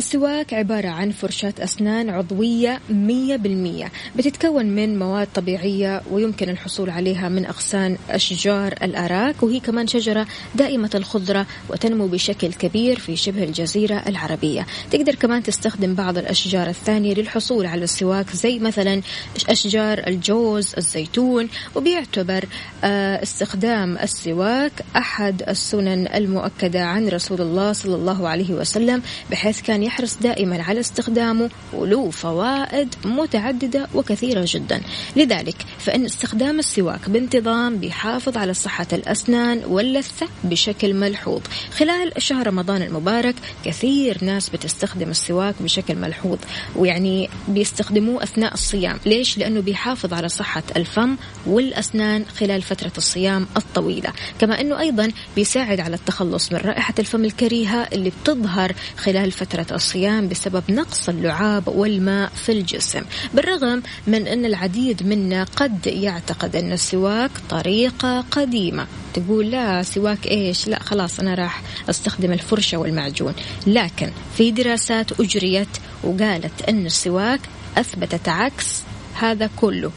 السواك 0.00 0.54
عبارة 0.54 0.88
عن 0.88 1.10
فرشاة 1.10 1.54
أسنان 1.58 2.10
عضوية 2.10 2.80
100% 2.90 3.90
بتتكون 4.16 4.66
من 4.66 4.98
مواد 4.98 5.28
طبيعية 5.34 6.02
ويمكن 6.10 6.48
الحصول 6.48 6.90
عليها 6.90 7.28
من 7.28 7.46
أغصان 7.46 7.96
أشجار 8.10 8.74
الأراك 8.82 9.42
وهي 9.42 9.60
كمان 9.60 9.86
شجرة 9.86 10.26
دائمة 10.54 10.90
الخضرة 10.94 11.46
وتنمو 11.68 12.06
بشكل 12.06 12.52
كبير 12.52 12.98
في 12.98 13.16
شبه 13.16 13.44
الجزيرة 13.44 14.02
العربية. 14.06 14.66
تقدر 14.90 15.14
كمان 15.14 15.42
تستخدم 15.42 15.94
بعض 15.94 16.18
الأشجار 16.18 16.68
الثانية 16.68 17.14
للحصول 17.14 17.66
على 17.66 17.84
السواك 17.84 18.30
زي 18.30 18.58
مثلا 18.58 19.02
أشجار 19.48 20.06
الجوز 20.06 20.74
الزيتون 20.78 21.48
وبيعتبر 21.74 22.44
آه، 22.84 23.22
استخدام 23.22 23.98
السواك 23.98 24.72
أحد 24.96 25.42
السنن 25.48 26.08
المؤكدة 26.14 26.84
عن 26.84 27.08
رسول 27.08 27.40
الله 27.40 27.72
صلى 27.72 27.94
الله 27.94 28.28
عليه 28.28 28.50
وسلم 28.50 29.02
بحيث 29.30 29.60
كان 29.60 29.89
يحرص 29.90 30.16
دائما 30.16 30.62
على 30.62 30.80
استخدامه 30.80 31.50
وله 31.72 32.10
فوائد 32.10 32.94
متعددة 33.04 33.88
وكثيرة 33.94 34.44
جدا. 34.46 34.80
لذلك 35.16 35.56
فإن 35.78 36.04
استخدام 36.04 36.58
السواك 36.58 37.10
بانتظام 37.10 37.76
بيحافظ 37.76 38.36
على 38.36 38.54
صحة 38.54 38.86
الأسنان 38.92 39.62
واللثة 39.64 40.26
بشكل 40.44 40.94
ملحوظ. 40.94 41.40
خلال 41.76 42.12
شهر 42.18 42.46
رمضان 42.46 42.82
المبارك 42.82 43.34
كثير 43.64 44.24
ناس 44.24 44.48
بتستخدم 44.50 45.10
السواك 45.10 45.54
بشكل 45.60 45.96
ملحوظ 45.96 46.38
ويعني 46.76 47.28
بيستخدموه 47.48 48.22
أثناء 48.22 48.54
الصيام. 48.54 49.00
ليش؟ 49.06 49.38
لأنه 49.38 49.60
بيحافظ 49.60 50.12
على 50.12 50.28
صحة 50.28 50.62
الفم 50.76 51.16
والأسنان 51.46 52.24
خلال 52.24 52.62
فترة 52.62 52.92
الصيام 52.98 53.46
الطويلة. 53.56 54.12
كما 54.38 54.60
أنه 54.60 54.80
أيضا 54.80 55.12
بيساعد 55.36 55.80
على 55.80 55.96
التخلص 55.96 56.52
من 56.52 56.58
رائحة 56.58 56.94
الفم 56.98 57.24
الكريهة 57.24 57.88
اللي 57.92 58.12
بتظهر 58.22 58.72
خلال 58.96 59.30
فترة 59.30 59.66
الصيام 59.74 60.28
بسبب 60.28 60.62
نقص 60.68 61.08
اللعاب 61.08 61.68
والماء 61.68 62.30
في 62.34 62.52
الجسم 62.52 63.02
بالرغم 63.34 63.82
من 64.06 64.26
أن 64.26 64.44
العديد 64.44 65.02
منا 65.06 65.44
قد 65.44 65.86
يعتقد 65.86 66.56
أن 66.56 66.72
السواك 66.72 67.30
طريقة 67.50 68.20
قديمة. 68.20 68.86
تقول 69.14 69.50
لا 69.50 69.82
سواك 69.82 70.26
إيش؟ 70.26 70.68
لا 70.68 70.82
خلاص 70.82 71.20
أنا 71.20 71.34
راح 71.34 71.62
أستخدم 71.90 72.32
الفرشة 72.32 72.78
والمعجون. 72.78 73.34
لكن 73.66 74.10
في 74.36 74.50
دراسات 74.50 75.20
أجريت 75.20 75.68
وقالت 76.04 76.62
أن 76.68 76.86
السواك 76.86 77.40
أثبتت 77.76 78.28
عكس 78.28 78.82
هذا 79.14 79.50
كله. 79.56 79.92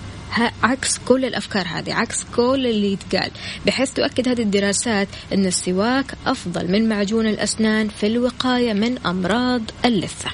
عكس 0.63 0.97
كل 0.97 1.25
الأفكار 1.25 1.67
هذه 1.67 1.93
عكس 1.93 2.23
كل 2.35 2.67
اللي 2.67 2.93
يتقال. 2.93 3.31
بحيث 3.65 3.93
تؤكد 3.93 4.27
هذه 4.27 4.41
الدراسات 4.41 5.07
إن 5.33 5.45
السواك 5.45 6.05
أفضل 6.25 6.71
من 6.71 6.89
معجون 6.89 7.27
الأسنان 7.27 7.87
في 7.87 8.07
الوقاية 8.07 8.73
من 8.73 8.97
أمراض 9.05 9.61
اللثة. 9.85 10.29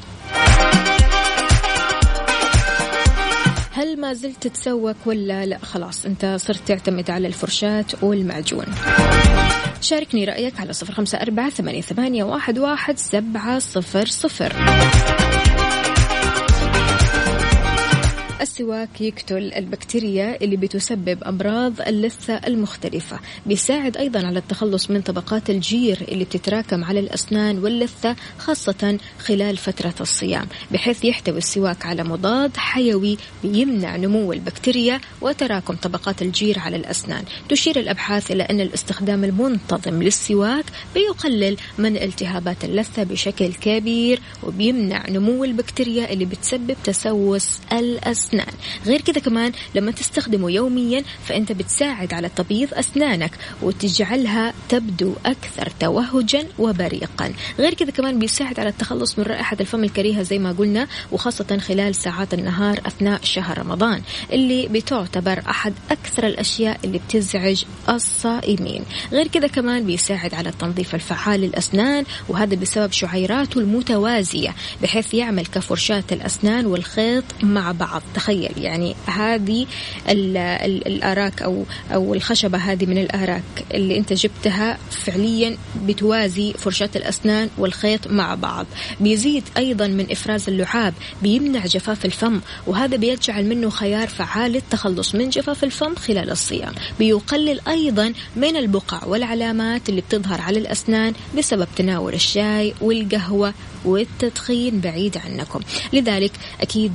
هل 3.72 4.00
ما 4.00 4.13
زلت 4.13 4.48
تتسوق 4.48 4.96
ولا 5.06 5.46
لا؟ 5.46 5.58
خلاص 5.58 6.06
أنت 6.06 6.36
صرت 6.39 6.68
تعتمد 6.68 7.10
على 7.12 7.27
الفرشات 7.27 8.03
والمعجون. 8.03 8.65
شاركني 9.82 10.25
رأيك 10.25 10.60
على 10.60 10.74
صفر 10.74 10.94
خمسة 10.94 11.18
أربعة 11.18 11.50
ثمانية 11.50 12.24
واحد 12.24 12.60
واحد 12.60 12.98
سبعة 12.98 13.60
صفر 13.60 14.06
صفر. 14.06 14.56
السواك 18.41 19.01
يقتل 19.01 19.53
البكتيريا 19.53 20.43
اللي 20.43 20.58
بتسبب 20.58 21.24
أمراض 21.24 21.81
اللثة 21.81 22.34
المختلفة. 22.34 23.19
بيساعد 23.46 23.98
أيضا 23.98 24.27
على 24.27 24.39
التخلص 24.39 24.89
من 24.89 25.01
طبقات 25.01 25.50
الجير 25.50 26.05
اللي 26.08 26.24
بتتراكم 26.25 26.84
على 26.84 27.00
الأسنان 27.00 27.60
واللثة 27.60 28.15
خاصة 28.38 28.98
خلال 29.19 29.58
فترة 29.58 29.93
الصيام 30.01 30.48
بحيث 30.72 31.05
يحتوي 31.05 31.38
السواك 31.38 31.86
على 31.86 32.03
مضاد 32.03 32.58
حيوي 32.58 33.17
بيمنع 33.43 33.96
نمو 33.96 34.34
البكتيريا 34.34 35.01
وتراكم 35.22 35.74
طبقات 35.75 36.22
الجير 36.22 36.60
على 36.60 36.75
الأسنان. 36.75 37.24
تشير 37.50 37.79
الأبحاث 37.79 38.31
إلى 38.31 38.43
أن 38.43 38.62
الاستخدام 38.62 39.24
المنتظم 39.24 40.03
للسواك 40.03 40.65
بيقلل 40.96 41.58
من 41.77 41.98
التهابات 41.98 42.63
اللثة 42.63 43.03
بشكل 43.03 43.53
كبير 43.53 44.22
وبيمنع 44.43 45.10
نمو 45.10 45.43
البكتيريا 45.43 46.13
اللي 46.13 46.25
بتسبب 46.25 46.75
تسوس 46.84 47.60
الأسنان. 47.72 48.28
غير 48.86 49.01
كذا 49.01 49.19
كمان 49.19 49.51
لما 49.75 49.91
تستخدمه 49.91 50.51
يوميا 50.51 51.04
فأنت 51.25 51.51
بتساعد 51.51 52.13
على 52.13 52.30
تبييض 52.30 52.73
أسنانك 52.73 53.32
وتجعلها 53.62 54.54
تبدو 54.69 55.13
أكثر 55.25 55.69
توهجا 55.80 56.47
وبريقا. 56.60 57.34
غير 57.60 57.73
كذا 57.73 57.91
كمان 57.91 58.19
بيساعد 58.19 58.60
على 58.60 58.69
التخلص 58.69 59.19
من 59.19 59.25
رائحة 59.25 59.58
الفم 59.60 59.84
الكريهة 59.84 60.21
زي 60.21 60.39
ما 60.39 60.51
قلنا 60.51 60.88
وخاصة 61.12 61.58
خلال 61.58 61.95
ساعات 61.95 62.34
النهار 62.34 62.82
أثناء 62.86 63.19
شهر 63.23 63.58
رمضان 63.58 64.01
اللي 64.32 64.67
بتعتبر 64.67 65.43
أحد 65.49 65.73
أكثر 65.91 66.27
الأشياء 66.27 66.80
اللي 66.84 66.99
بتزعج 67.08 67.63
الصائمين. 67.89 68.84
غير 69.12 69.27
كذا 69.27 69.47
كمان 69.47 69.86
بيساعد 69.86 70.34
على 70.34 70.49
التنظيف 70.49 70.95
الفعال 70.95 71.39
للأسنان 71.39 72.04
وهذا 72.30 72.56
بسبب 72.56 72.91
شعيراته 72.91 73.60
المتوازية 73.60 74.56
بحيث 74.82 75.13
يعمل 75.13 75.45
كفرشاة 75.45 76.04
الأسنان 76.12 76.65
والخيط 76.65 77.23
مع 77.43 77.71
بعض. 77.71 78.01
تخيل 78.19 78.51
يعني 78.58 78.95
هذه 79.05 79.65
الأراك 80.88 81.41
أو 81.41 81.63
أو 81.93 82.13
الخشبة 82.13 82.58
هذه 82.58 82.86
من 82.86 82.97
الأراك 82.97 83.43
اللي 83.73 83.97
أنت 83.97 84.13
جبتها 84.13 84.77
فعليا 84.91 85.58
بتوازي 85.86 86.53
فرشاة 86.53 86.89
الأسنان 86.95 87.49
والخيط 87.58 88.08
مع 88.08 88.36
بعض. 88.36 88.65
بيزيد 88.99 89.43
أيضا 89.58 89.88
من 89.88 90.12
إفراز 90.12 90.49
اللعاب 90.49 90.93
بيمنع 91.21 91.65
جفاف 91.65 92.05
الفم 92.05 92.41
وهذا 92.67 92.97
بيجعل 92.97 93.45
منه 93.45 93.69
خيار 93.69 94.08
فعال 94.08 94.51
للتخلص 94.51 95.15
من 95.15 95.29
جفاف 95.29 95.63
الفم 95.63 95.95
خلال 95.95 96.29
الصيام. 96.32 96.73
بيقلل 96.99 97.60
أيضا 97.67 98.13
من 98.36 98.55
البقع 98.55 99.05
والعلامات 99.05 99.89
اللي 99.89 100.01
بتظهر 100.01 100.41
على 100.41 100.60
الأسنان 100.60 101.13
بسبب 101.38 101.67
تناول 101.75 102.13
الشاي 102.13 102.73
والقهوة 102.82 103.53
والتدخين 103.86 104.80
بعيد 104.80 105.18
عنكم. 105.18 105.60
لذلك 105.94 106.32
أكيد 106.62 106.94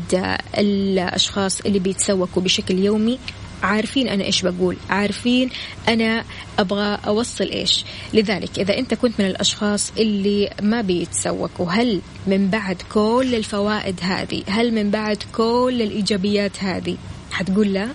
الأشخاص 0.58 1.60
اللي 1.60 1.78
بيتسوقوا 1.78 2.42
بشكل 2.42 2.78
يومي 2.78 3.18
عارفين 3.62 4.08
أنا 4.08 4.24
إيش 4.24 4.42
بقول 4.42 4.76
عارفين 4.90 5.50
أنا 5.88 6.24
أبغى 6.58 6.98
أوصل 7.06 7.44
إيش. 7.44 7.84
لذلك 8.14 8.58
إذا 8.58 8.78
أنت 8.78 8.94
كنت 8.94 9.20
من 9.20 9.26
الأشخاص 9.26 9.92
اللي 9.98 10.50
ما 10.62 10.80
بيتسوقوا 10.80 11.70
هل 11.70 12.00
من 12.26 12.48
بعد 12.48 12.82
كل 12.92 13.34
الفوائد 13.34 14.00
هذه 14.02 14.42
هل 14.48 14.74
من 14.74 14.90
بعد 14.90 15.22
كل 15.32 15.80
الإيجابيات 15.82 16.52
هذه 16.64 16.96
حتقول 17.30 17.72
لا؟ 17.72 17.88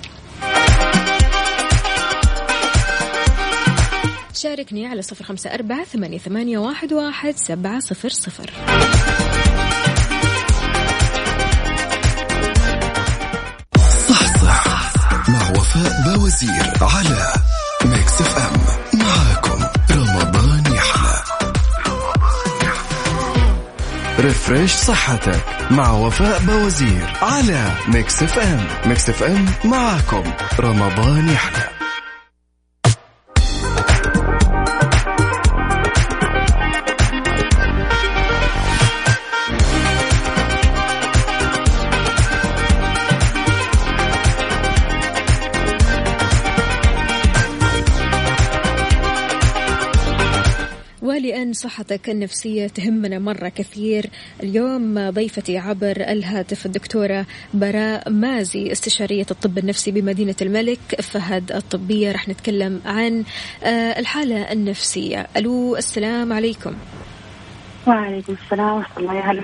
شاركني 4.41 4.87
على 4.87 5.01
صفر 5.01 5.23
خمسة 5.23 5.53
أربعة 5.53 5.83
ثمانية, 5.83 6.17
ثمانية 6.17 6.57
واحد, 6.57 6.93
واحد 6.93 7.35
سبعة 7.37 7.79
صفر 7.79 8.09
صفر. 8.09 8.51
صحصح. 14.09 14.91
مع 15.29 15.49
وفاء 15.49 16.03
باوزير 16.05 16.73
على 16.81 17.33
Mix 17.85 18.21
FM 18.21 18.59
معاكم 18.99 19.65
رمضان 19.91 20.73
يحلى. 20.73 21.23
refresh 24.19 24.71
صحتك 24.71 25.71
مع 25.71 25.91
وفاء 25.91 26.39
باوزير 26.39 27.13
على 27.21 27.71
Mix 27.87 28.23
FM 28.23 28.67
Mix 28.85 29.09
FM 29.09 29.45
معاكم 29.65 30.23
رمضان 30.59 31.29
يحلى. 31.29 31.78
ولأن 51.19 51.53
صحتك 51.53 52.09
النفسية 52.09 52.67
تهمنا 52.67 53.19
مرة 53.19 53.49
كثير. 53.49 54.09
اليوم 54.43 55.09
ضيفتي 55.09 55.57
عبر 55.57 55.95
الهاتف 55.97 56.65
الدكتورة 56.65 57.25
براء 57.53 58.09
مازي 58.09 58.71
استشارية 58.71 59.25
الطب 59.31 59.57
النفسي 59.57 59.91
بمدينة 59.91 60.35
الملك 60.41 61.01
فهد 61.01 61.51
الطبية. 61.51 62.11
رح 62.11 62.29
نتكلم 62.29 62.81
عن 62.85 63.23
آه، 63.63 63.99
الحالة 63.99 64.51
النفسية. 64.51 65.27
ألو 65.37 65.75
السلام 65.75 66.33
عليكم. 66.33 66.73
وعليكم 67.87 68.35
السلام 68.43 68.75
ورحمة 68.75 68.97
الله 68.97 69.31
هلا 69.31 69.43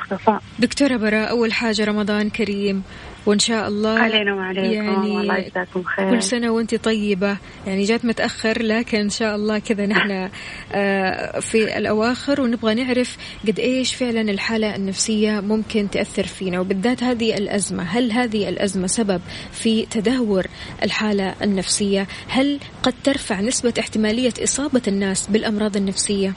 دكتورة 0.60 0.98
براء 0.98 1.30
أول 1.30 1.54
حاجة 1.54 1.86
رمضان 1.86 2.30
كريم. 2.30 2.84
وإن 3.26 3.40
شاء 3.40 3.68
الله 3.68 4.00
علينا 4.00 4.34
وعليكم 4.34 4.74
يعني 4.74 5.22
الله 5.22 5.38
يجزاكم 5.38 5.84
خير. 5.84 6.12
كل 6.12 6.24
سنة 6.24 6.50
وأنت 6.50 6.76
طيبة. 6.76 7.38
يعني 7.68 7.84
جات 7.84 8.06
متأخر 8.06 8.62
لكن 8.62 8.98
إن 8.98 9.10
شاء 9.10 9.36
الله 9.36 9.60
كذا 9.60 9.86
نحن 9.86 10.12
آه، 10.74 11.40
في 11.40 11.78
الأواخر 11.78 12.42
ونبغى 12.42 12.74
نعرف 12.74 13.18
قد 13.48 13.60
إيش 13.60 13.96
فعلا 13.96 14.22
الحالة 14.22 14.76
النفسية 14.76 15.40
ممكن 15.40 15.90
تأثر 15.90 16.24
فينا. 16.24 16.60
وبالذات 16.60 17.04
هذه 17.04 17.38
الأزمة 17.38 17.84
هل 17.84 18.12
هذه 18.12 18.50
الأزمة 18.50 18.88
سبب 18.88 19.22
في 19.52 19.86
تدهور 19.86 20.46
الحالة 20.84 21.36
النفسية؟ 21.42 22.08
هل 22.28 22.60
قد 22.84 22.94
ترفع 23.04 23.42
نسبة 23.42 23.74
احتمالية 23.80 24.34
إصابة 24.44 24.82
الناس 24.88 25.28
بالأمراض 25.28 25.78
النفسية؟ 25.78 26.34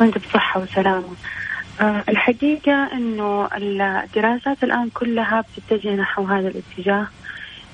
وانت 0.00 0.18
بصحه 0.18 0.60
وسلامه 0.60 1.08
الحقيقة 2.08 2.72
أنه 2.92 3.48
الدراسات 3.56 4.64
الآن 4.64 4.88
كلها 4.94 5.44
بتتجه 5.56 5.94
نحو 5.94 6.24
هذا 6.24 6.48
الاتجاه 6.48 7.06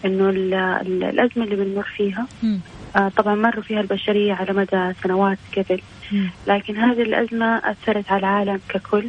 أنه 0.04 0.28
الأزمة 0.30 1.44
اللي 1.44 1.56
بنمر 1.56 1.82
فيها. 1.96 2.26
آه، 2.96 3.08
طبعا 3.16 3.34
مروا 3.34 3.62
فيها 3.62 3.80
البشرية 3.80 4.34
على 4.34 4.52
مدى 4.52 4.92
سنوات 5.02 5.38
قبل. 5.56 5.80
لكن 6.46 6.76
هذه 6.76 7.02
الأزمة 7.02 7.56
أثرت 7.56 8.12
على 8.12 8.20
العالم 8.20 8.60
ككل. 8.68 9.08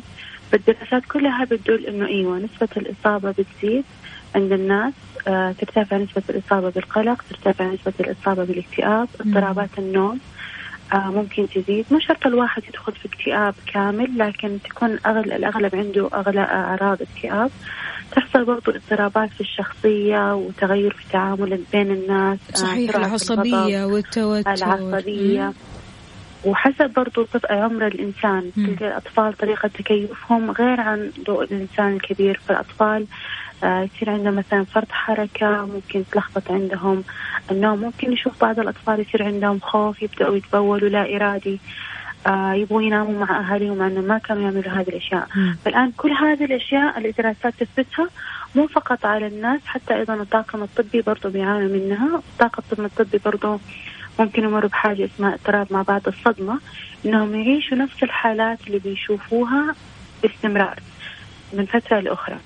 فالدراسات 0.52 1.06
كلها 1.06 1.44
بتدل 1.46 1.86
أنه 1.86 2.08
أيوة 2.08 2.38
نسبة 2.38 2.70
الإصابة 2.78 3.32
بتزيد 3.32 3.84
عند 4.36 4.52
الناس. 4.52 4.94
آه، 5.28 5.52
ترتفع 5.52 5.98
نسبة 5.98 6.24
الإصابة 6.30 6.70
بالقلق 6.70 7.24
ترتفع 7.30 7.66
نسبة 7.66 7.94
الإصابة 8.00 8.44
بالاكتئاب 8.44 9.08
اضطرابات 9.20 9.70
النوم. 9.78 10.20
آه 10.20 10.65
ممكن 10.94 11.48
تزيد. 11.50 11.86
مو 11.92 12.00
شرط 12.00 12.28
الواحد 12.28 12.64
يدخل 12.70 12.94
في 12.94 13.08
اكتئاب 13.08 13.56
كامل 13.74 14.18
لكن 14.18 14.58
تكون 14.70 15.00
أغل 15.06 15.32
الأغلب 15.32 15.76
عنده 15.76 16.10
أغلى 16.14 16.42
أعراض 16.42 17.02
اكتئاب. 17.02 17.52
تحصل 18.12 18.46
برضو 18.46 18.72
اضطرابات 18.72 19.30
في 19.30 19.42
الشخصية 19.42 20.36
وتغير 20.36 20.94
في 20.94 21.06
التعامل 21.06 21.60
بين 21.72 21.92
الناس 21.92 22.40
آه، 22.52 22.58
صحيح 22.58 22.96
العصبية 22.96 23.86
والتوتر. 23.86 24.54
العصبية. 24.54 25.54
وحسب 26.46 26.90
برضو 26.96 27.28
عمر 27.50 27.88
الإنسان. 27.88 28.52
تلقى 28.56 28.88
الأطفال 28.88 29.38
طريقة 29.38 29.68
تكيفهم 29.68 30.52
غير 30.52 30.82
عن 30.82 31.12
الإنسان 31.28 31.94
الكبير. 31.94 32.40
فالأطفال 32.48 33.02
آه، 33.02 33.45
يصير 33.64 34.10
عندهم 34.10 34.36
مثلا 34.36 34.64
فرط 34.64 34.92
حركة 34.92 35.66
ممكن 35.66 36.04
تلخبط 36.12 36.52
عندهم 36.52 37.04
النوم 37.52 37.80
ممكن 37.80 38.10
نشوف 38.12 38.42
بعض 38.42 38.60
الأطفال 38.60 39.00
يصير 39.00 39.24
عندهم 39.24 39.60
خوف 39.60 40.02
يبدأوا 40.02 40.38
يتبولوا 40.38 40.90
لا 40.90 41.16
إرادي 41.16 41.60
آه 42.28 42.54
يبغوا 42.54 42.82
يناموا 42.82 43.26
مع 43.26 43.40
أهاليهم 43.40 43.78
مع 43.78 43.88
ما 43.88 44.18
كانوا 44.18 44.44
يعملوا 44.44 44.72
هذه 44.72 44.90
الأشياء. 44.90 45.28
فالآن 45.66 45.92
كل 45.98 46.12
هذه 46.12 46.46
الأشياء 46.46 46.98
اللي 46.98 47.10
الدراسات 47.10 47.54
تثبتها 47.60 48.10
مو 48.56 48.68
فقط 48.68 49.06
على 49.06 49.28
الناس 49.28 49.62
حتى 49.66 49.96
أيضا 49.96 50.14
الطاقم 50.14 50.64
الطبي 50.64 51.02
برضو 51.02 51.30
بيعانوا 51.30 51.70
منها 51.78 52.22
الطاقم 52.34 52.86
الطبي 52.86 53.18
برضو 53.26 53.60
ممكن 54.20 54.44
يمروا 54.44 54.70
بحاجة 54.70 55.06
اسمها 55.06 55.34
اضطراب 55.34 55.68
ما 55.72 55.82
بعد 55.82 56.08
الصدمة 56.08 56.60
إنهم 57.06 57.36
يعيشوا 57.36 57.78
نفس 57.78 58.04
الحالات 58.04 58.60
اللي 58.68 58.80
بيشوفوها 58.80 59.76
باستمرار 60.24 60.80
من 61.54 61.66
فترة 61.66 62.00
لأخرى. 62.00 62.38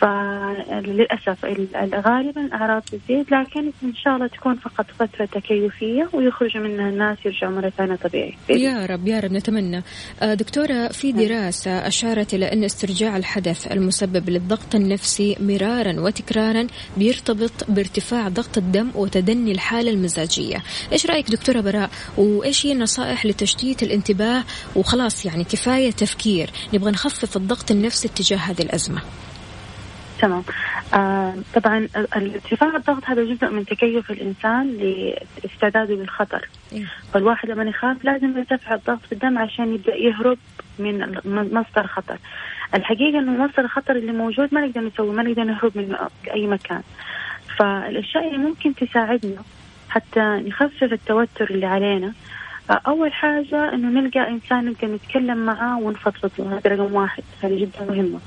فللأسف 0.00 1.44
غالبا 2.06 2.40
الأعراض 2.40 2.82
تزيد 2.82 3.34
لكن 3.34 3.72
إن 3.82 3.94
شاء 3.94 4.14
الله 4.16 4.26
تكون 4.26 4.54
فقط 4.54 4.86
فترة 4.98 5.24
تكيفية 5.24 6.08
ويخرجوا 6.12 6.62
منها 6.62 6.88
الناس 6.88 7.18
يرجعوا 7.24 7.52
مرة 7.52 7.68
ثانية 7.68 7.94
طبيعي. 7.94 8.34
يا 8.48 8.86
رب 8.86 9.08
يا 9.08 9.20
رب 9.20 9.32
نتمنى. 9.32 9.82
آه، 10.22 10.34
دكتورة 10.34 10.88
في 10.88 11.12
نعم. 11.12 11.24
دراسة 11.24 11.70
أشارت 11.70 12.34
إلى 12.34 12.52
أن 12.52 12.64
استرجاع 12.64 13.16
الحدث 13.16 13.72
المسبب 13.72 14.30
للضغط 14.30 14.74
النفسي 14.74 15.36
مرارا 15.40 16.00
وتكرارا 16.00 16.66
بيرتبط 16.96 17.52
بارتفاع 17.68 18.28
ضغط 18.28 18.58
الدم 18.58 18.90
وتدني 18.94 19.52
الحالة 19.52 19.90
المزاجية. 19.90 20.62
إيش 20.92 21.06
رأيك 21.06 21.30
دكتورة 21.30 21.60
براء؟ 21.60 21.90
وإيش 22.18 22.66
هي 22.66 22.72
النصائح 22.72 23.26
لتشتيت 23.26 23.82
الانتباه؟ 23.82 24.44
وخلاص 24.76 25.26
يعني 25.26 25.44
كفاية 25.44 25.90
تفكير. 25.90 26.50
نبغى 26.74 26.90
نخفف 26.90 27.36
الضغط 27.36 27.70
النفسي 27.70 28.08
تجاه 28.08 28.36
هذه 28.36 28.62
الأزمة. 28.62 29.02
تمام. 30.18 30.42
آه 30.94 31.34
طبعا 31.54 31.88
ارتفاع 32.16 32.76
الضغط 32.76 33.04
هذا 33.04 33.24
جزء 33.24 33.50
من 33.50 33.66
تكيف 33.66 34.10
الإنسان 34.10 34.76
لاستعداده 35.44 35.94
للخطر. 35.94 36.48
إيه؟ 36.72 36.84
فالواحد 37.12 37.50
لما 37.50 37.64
يخاف 37.64 38.04
لازم 38.04 38.38
يرتفع 38.38 38.74
الضغط 38.74 39.00
في 39.06 39.12
الدم 39.12 39.38
عشان 39.38 39.74
يبدأ 39.74 39.94
يهرب 39.94 40.38
من 40.78 41.18
مصدر 41.26 41.86
خطر. 41.86 42.18
الحقيقة 42.74 43.18
إنه 43.18 43.44
مصدر 43.44 43.64
الخطر 43.64 43.96
اللي 43.96 44.12
موجود 44.12 44.54
ما 44.54 44.66
نقدر 44.66 44.80
نسوي 44.80 45.14
ما 45.14 45.22
نقدر 45.22 45.44
نهرب 45.44 45.72
من 45.74 45.96
أي 46.32 46.46
مكان. 46.46 46.82
فالأشياء 47.58 48.26
اللي 48.26 48.38
ممكن 48.38 48.74
تساعدنا 48.74 49.42
حتى 49.88 50.20
نخفف 50.20 50.82
التوتر 50.82 51.50
اللي 51.50 51.66
علينا 51.66 52.12
أول 52.70 53.12
حاجة 53.12 53.74
إنه 53.74 54.00
نلقى 54.00 54.28
إنسان 54.28 54.64
نقدر 54.64 54.88
نتكلم 54.88 55.38
معاه 55.46 55.78
ونفضفض 55.78 56.30
له. 56.38 56.58
هذا 56.58 56.76
رقم 56.76 56.94
واحد. 56.94 57.22
هذه 57.42 57.60
جدا 57.60 57.84
مهمة. 57.88 58.20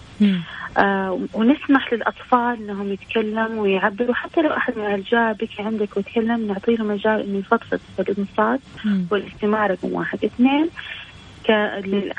آه 0.78 1.20
ونسمح 1.34 1.94
للأطفال 1.94 2.58
إنهم 2.60 2.94
يتكلموا 2.94 3.64
ويعبروا. 3.64 4.14
حتى 4.14 4.42
لو 4.42 4.50
أحد 4.50 4.78
من 4.78 4.86
الرجال 4.86 5.34
بكي 5.34 5.62
عندك 5.62 5.98
وتكلم 5.98 6.48
نعطيه 6.48 6.76
له 6.76 6.84
مجال 6.84 7.20
إنه 7.22 7.38
يفضفض 7.38 7.80
فالإنصات 7.98 8.60
والاستماع 9.12 9.68
رقم 9.68 9.94
واحد. 9.94 10.26
اثنين 10.26 10.70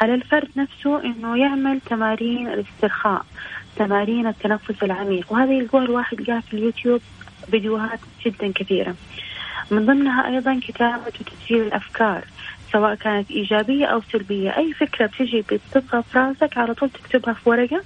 على 0.01 0.15
الفرد 0.15 0.49
نفسه 0.57 1.05
إنه 1.05 1.39
يعمل 1.39 1.81
تمارين 1.81 2.49
الاسترخاء 2.49 3.25
تمارين 3.77 4.27
التنفس 4.27 4.83
العميق. 4.83 5.33
وهذا 5.33 5.53
يلقوها 5.53 5.85
الواحد 5.85 6.27
قاعد 6.27 6.43
في 6.43 6.55
اليوتيوب 6.55 7.01
فيديوهات 7.51 8.01
جدا 8.27 8.53
كثيرة. 8.55 8.95
من 9.71 9.87
ضمنها 9.87 10.29
أيضا 10.29 10.61
كتابة 10.69 11.03
وتسجيل 11.07 11.63
الأفكار 11.63 12.25
سواء 12.73 12.95
كانت 12.95 13.31
إيجابية 13.31 13.87
أو 13.87 14.03
سلبية. 14.13 14.57
أي 14.57 14.73
فكرة 14.73 15.07
بتجي 15.07 15.41
بتبقى 15.41 16.03
في 16.03 16.19
راسك 16.19 16.59
على 16.59 16.75
طول 16.75 16.91
تكتبها 16.91 17.35
في 17.35 17.49
ورقة. 17.51 17.83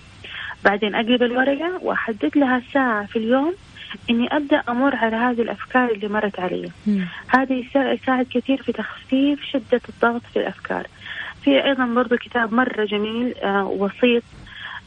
بعدين 0.65 0.95
أقلب 0.95 1.23
الورقة 1.23 1.79
وأحدد 1.83 2.39
لها 2.39 2.63
ساعة 2.73 3.07
في 3.07 3.17
اليوم 3.17 3.55
إني 4.11 4.37
أبدأ 4.37 4.63
أمر 4.69 4.97
على 4.97 5.17
هذه 5.17 5.43
الأفكار 5.43 5.91
اللي 5.91 6.09
مرت 6.09 6.41
علي. 6.41 6.71
هذا 7.29 7.55
يساعد 7.93 8.27
كثير 8.35 8.63
في 8.63 8.73
تخفيف 8.73 9.45
شدة 9.45 9.81
الضغط 9.89 10.23
في 10.33 10.39
الأفكار. 10.39 10.87
في 11.45 11.65
أيضا 11.65 11.87
برضو 11.87 12.17
كتاب 12.17 12.55
مرة 12.55 12.85
جميل 12.85 13.35
آه 13.43 13.65
وسيط 13.67 14.23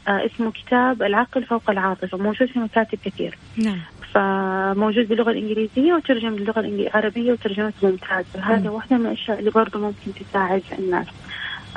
آه 0.08 0.26
اسمه 0.26 0.52
كتاب 0.52 1.04
العقل 1.04 1.44
فوق 1.44 1.70
العاطفة. 1.70 2.18
موجود 2.18 2.48
في 2.48 2.60
مكاتب 2.60 3.00
كثير. 3.06 3.38
نعم. 3.58 3.80
فموجود 4.14 5.08
باللغة 5.08 5.32
الإنجليزية 5.32 5.94
وترجم 5.94 6.36
باللغة 6.36 6.60
العربية 6.60 7.32
وترجمته 7.32 7.88
ممتازة. 7.88 8.40
هذا 8.42 8.70
واحدة 8.70 8.98
من 8.98 9.06
الأشياء 9.06 9.40
اللي 9.40 9.52
برضه 9.52 9.80
ممكن 9.80 10.14
تساعد 10.20 10.64
الناس. 10.80 11.08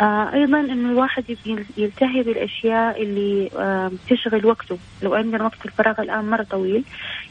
آه 0.00 0.32
أيضا 0.32 0.60
إنه 0.60 0.90
الواحد 0.90 1.24
يلتهي 1.76 2.22
بالأشياء 2.22 3.02
اللي 3.02 3.50
آه 3.58 3.90
تشغل 4.10 4.46
وقته. 4.46 4.78
لو 5.02 5.14
عندنا 5.14 5.44
وقت 5.44 5.66
الفراغ 5.66 6.00
الآن 6.00 6.24
مرة 6.24 6.42
طويل 6.42 6.84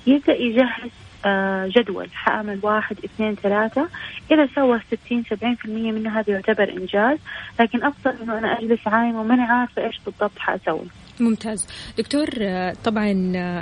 يبدأ 0.07 0.35
يجهز 0.35 0.91
آه 1.25 1.67
جدول. 1.75 2.07
حأعمل 2.13 2.59
واحد 2.63 2.97
اثنين 3.05 3.35
ثلاثة. 3.35 3.87
إذا 4.31 4.47
سوى 4.55 4.79
ستين 4.91 5.23
سبعين 5.29 5.55
في 5.55 5.65
المية 5.65 5.91
منها 5.91 6.19
هذا 6.19 6.33
يعتبر 6.33 6.69
إنجاز. 6.69 7.17
لكن 7.59 7.83
أفضل 7.83 8.13
إنه 8.23 8.37
أنا 8.37 8.59
أجلس 8.59 8.87
عايمة 8.87 9.21
وماني 9.21 9.41
عارفة 9.41 9.85
إيش 9.85 9.99
بالضبط 10.05 10.39
حأسوي؟ 10.39 10.87
ممتاز. 11.19 11.65
دكتور 11.97 12.30
طبعا 12.84 13.12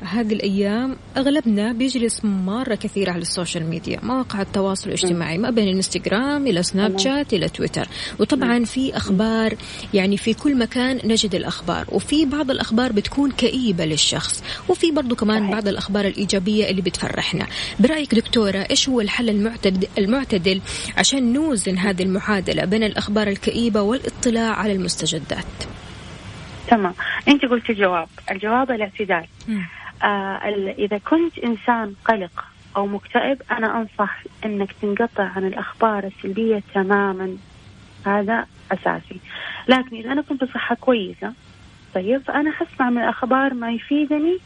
هذه 0.03 0.33
الأيام 0.33 0.95
أغلبنا 1.17 1.71
بيجلس 1.73 2.25
مرة 2.25 2.75
كثير 2.75 3.09
على 3.09 3.21
ال 3.21 3.28
social 3.28 3.65
media 3.65 3.99
مواقع 4.03 4.41
التواصل 4.41 4.87
الاجتماعي 4.87 5.37
ما 5.37 5.49
بين 5.49 5.67
الانستغرام 5.67 6.47
إلى 6.47 6.63
سناب 6.63 6.99
شات 6.99 7.33
إلى 7.33 7.49
تويتر. 7.49 7.87
وطبعا 8.19 8.65
في 8.65 8.97
أخبار 8.97 9.55
يعني 9.93 10.17
في 10.17 10.33
كل 10.33 10.57
مكان 10.57 10.99
نجد 11.03 11.35
الأخبار. 11.35 11.85
وفي 11.91 12.25
بعض 12.25 12.51
الأخبار 12.51 12.91
بتكون 12.91 13.31
كئيبة 13.31 13.85
للشخص. 13.85 14.43
وفي 14.69 14.91
برضو 14.91 15.15
كمان 15.15 15.51
بعض 15.51 15.67
الأخبار 15.67 16.05
الإيجابية 16.07 16.69
اللي 16.69 16.81
بتفرحنا. 16.81 17.47
برأيك 17.79 18.15
دكتورة 18.15 18.57
إيش 18.57 18.89
هو 18.89 19.01
الحل 19.01 19.29
المعتدل, 19.29 19.87
المعتدل 19.97 20.61
عشان 20.97 21.33
نوزن 21.33 21.77
هذه 21.77 22.03
المعادلة 22.03 22.65
بين 22.65 22.83
الأخبار 22.83 23.27
الكئيبة 23.27 23.81
والاطلاع 23.81 24.53
على 24.53 24.73
المستجدات؟ 24.73 25.45
تمام. 26.69 26.93
أنت 27.27 27.45
قلت 27.45 27.69
الجواب. 27.69 28.07
الجواب 28.31 28.71
الاعتدال. 28.71 29.25
آه 30.03 30.39
إذا 30.77 30.97
كنت 30.97 31.39
إنسان 31.39 31.93
قلق 32.05 32.45
أو 32.77 32.87
مكتئب 32.87 33.41
أنا 33.51 33.77
أنصح 33.81 34.23
إنك 34.45 34.71
تنقطع 34.81 35.23
عن 35.23 35.45
الأخبار 35.45 36.03
السلبية 36.03 36.63
تماما. 36.73 37.37
هذا 38.05 38.45
أساسي. 38.71 39.19
لكن 39.67 39.95
إذا 39.95 40.11
أنا 40.11 40.21
كنت 40.21 40.43
بصحه 40.43 40.75
كويسة 40.75 41.33
طيب 41.95 42.21
فانا 42.21 42.51
حسمع 42.51 42.89
من 42.89 42.97
الأخبار 42.97 43.53
ما 43.53 43.71
يفيدني. 43.71 44.37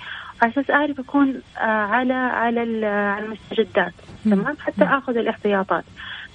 على 0.42 0.52
أساس 0.52 0.70
اعرف 0.70 1.00
اكون 1.00 1.42
على 1.58 2.14
على 2.14 2.86
على 2.86 3.26
المستجدات. 3.26 3.94
تمام؟ 4.24 4.58
حتى 4.60 4.84
آخذ 4.84 5.18
الاحتياطات. 5.18 5.84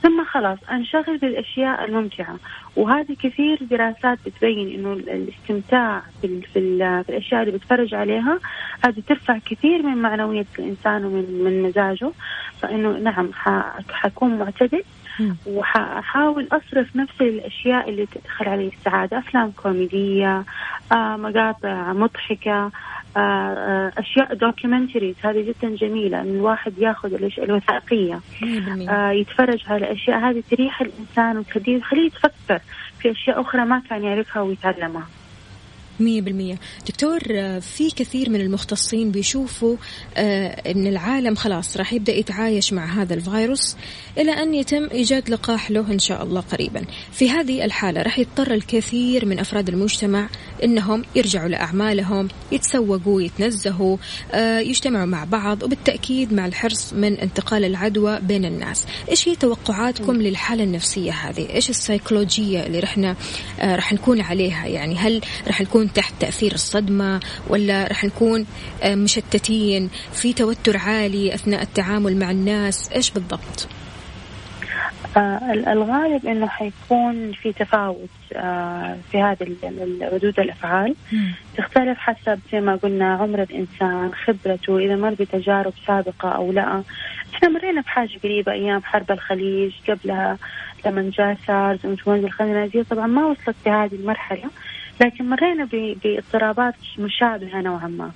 ثم 0.03 0.25
خلاص 0.25 0.59
أنشغل 0.71 1.19
بالأشياء 1.19 1.85
الممتعة. 1.85 2.37
وهذه 2.77 3.17
كثير 3.23 3.59
دراسات 3.71 4.19
بتبين 4.27 4.75
إنه 4.75 4.93
الاستمتاع 4.93 6.03
في, 6.23 6.41
في, 6.41 6.51
في 7.05 7.09
الأشياء 7.09 7.43
اللي 7.43 7.53
بتفرج 7.59 7.95
عليها 7.95 8.39
هذه 8.85 9.03
ترفع 9.09 9.39
كثير 9.39 9.83
من 9.83 9.97
معنوية 9.97 10.47
الإنسان 10.59 11.05
ومن 11.05 11.45
من 11.45 11.63
مزاجه. 11.63 12.11
فإنه 12.63 12.99
نعم 12.99 13.31
حكون 13.91 14.39
معتدل 14.39 14.83
وحأحاول 15.47 16.49
أصرف 16.53 16.97
نفسي 16.97 17.25
للأشياء 17.25 17.91
اللي 17.91 18.07
تدخل 18.07 18.49
علي 18.49 18.67
السعادة. 18.69 19.19
أفلام 19.19 19.51
كوميدية 19.51 20.45
آه 20.93 21.17
مقاطع 21.17 21.93
مضحكة 21.93 22.71
آه 23.17 23.21
آه 23.21 23.93
أشياء 23.99 24.35
دوكيومنتريز 24.35 25.15
هذه 25.23 25.43
جدا 25.49 25.77
جميلة 25.77 26.21
إن 26.21 26.29
الواحد 26.37 26.79
ياخذ 26.79 27.15
الوثائقية. 27.39 28.21
آه 28.91 29.11
يتفرج 29.11 29.63
على 29.69 29.87
الأشياء 29.87 30.19
هذه 30.19 30.43
تريح 30.51 30.81
الإنسان 30.81 31.39
وتخليه 31.39 31.81
يتفكر 32.07 32.61
في 32.99 33.11
أشياء 33.11 33.41
أخرى 33.41 33.65
ما 33.65 33.83
كان 33.91 34.05
يعرفها 34.05 34.43
ويتعلمها. 34.43 35.07
مية 36.01 36.21
بالمية. 36.21 36.59
دكتور 36.89 37.19
في 37.61 37.91
كثير 37.97 38.31
من 38.31 38.41
المختصين 38.41 39.11
بيشوفوا 39.11 39.77
آه، 40.17 40.71
أن 40.71 40.87
العالم 40.87 41.35
خلاص 41.35 41.77
راح 41.77 41.93
يبدأ 41.93 42.13
يتعايش 42.13 42.73
مع 42.73 43.03
هذا 43.03 43.15
الفيروس 43.15 43.77
إلى 44.19 44.33
أن 44.33 44.55
يتم 44.55 44.89
إيجاد 44.93 45.31
لقاح 45.31 45.71
له 45.71 45.93
إن 45.93 45.99
شاء 45.99 46.23
الله 46.23 46.41
قريبا. 46.41 46.85
في 47.13 47.31
هذه 47.31 47.65
الحالة 47.65 48.03
راح 48.03 48.19
يضطر 48.19 48.55
الكثير 48.55 49.27
من 49.27 49.39
أفراد 49.39 49.69
المجتمع 49.69 50.29
أنهم 50.65 51.05
يرجعوا 51.17 51.49
لأعمالهم 51.49 52.29
يتسوقوا 52.53 53.23
يتنزهوا 53.23 53.97
آه، 54.33 54.59
يجتمعوا 54.59 55.07
مع 55.07 55.25
بعض 55.25 55.63
وبالتأكيد 55.63 56.33
مع 56.33 56.47
الحرص 56.47 56.93
من 56.93 57.19
انتقال 57.19 57.65
العدوى 57.65 58.21
بين 58.21 58.45
الناس. 58.45 58.87
إيش 59.11 59.29
هي 59.29 59.37
توقعاتكم 59.37 60.17
للحالة 60.17 60.65
النفسية 60.65 61.13
هذه؟ 61.13 61.51
إيش 61.51 61.71
السيكولوجية 61.71 62.67
اللي 62.67 62.81
رحنا 62.81 63.17
آه، 63.61 63.77
راح 63.77 63.93
نكون 63.93 64.21
عليها؟ 64.21 64.67
يعني 64.67 64.97
هل 64.97 65.21
راح 65.47 65.61
نكون 65.61 65.88
تحت 65.89 66.15
تأثير 66.21 66.53
الصدمة 66.53 67.21
ولا 67.49 67.89
رح 67.91 68.05
نكون 68.05 68.47
آه، 68.83 68.95
مشتتين 68.95 69.91
في 70.13 70.33
توتر 70.33 70.77
عالي 70.77 71.35
أثناء 71.35 71.63
التعامل 71.63 72.17
مع 72.17 72.31
الناس؟ 72.31 72.91
إيش 72.93 73.11
بالضبط؟ 73.11 73.69
آه 75.17 75.53
الغالب 75.53 76.27
إنه 76.27 76.47
حيكون 76.47 77.33
في 77.33 77.53
تفاوت 77.53 78.09
آه 78.37 78.97
في 79.13 79.23
هذه 79.23 79.57
ردود 80.13 80.41
الأفعال. 80.41 80.95
تختلف 81.57 81.99
حسب 81.99 82.41
زي 82.53 82.61
ما 82.61 82.77
قلنا 82.77 83.15
عمر 83.15 83.43
الإنسان 83.43 84.11
خبرته 84.25 84.79
إذا 84.79 84.97
مر 84.97 85.15
بتجارب 85.15 85.73
سابقة 85.87 86.29
أو 86.29 86.53
لا. 86.53 86.83
إحنا 87.35 87.49
مرينا 87.49 87.81
بحاجة 87.81 88.19
قريبة 88.23 88.53
أيام 88.53 88.83
حرب 88.83 89.11
الخليج 89.11 89.73
قبلها 89.89 90.39
لما 90.87 91.11
جاء 91.19 91.37
سارز 91.47 91.87
وانفلونزا 91.87 92.27
الخنازير 92.27 92.83
طبعا 92.83 93.07
ما 93.07 93.27
وصلت 93.27 93.57
لهذه 93.67 93.95
المرحلة. 93.95 94.51
لكن 95.01 95.29
مرينا 95.29 95.69
باضطرابات 96.05 96.75
مشابهة 96.99 97.61
نوعا 97.61 97.87
ما. 97.89 98.11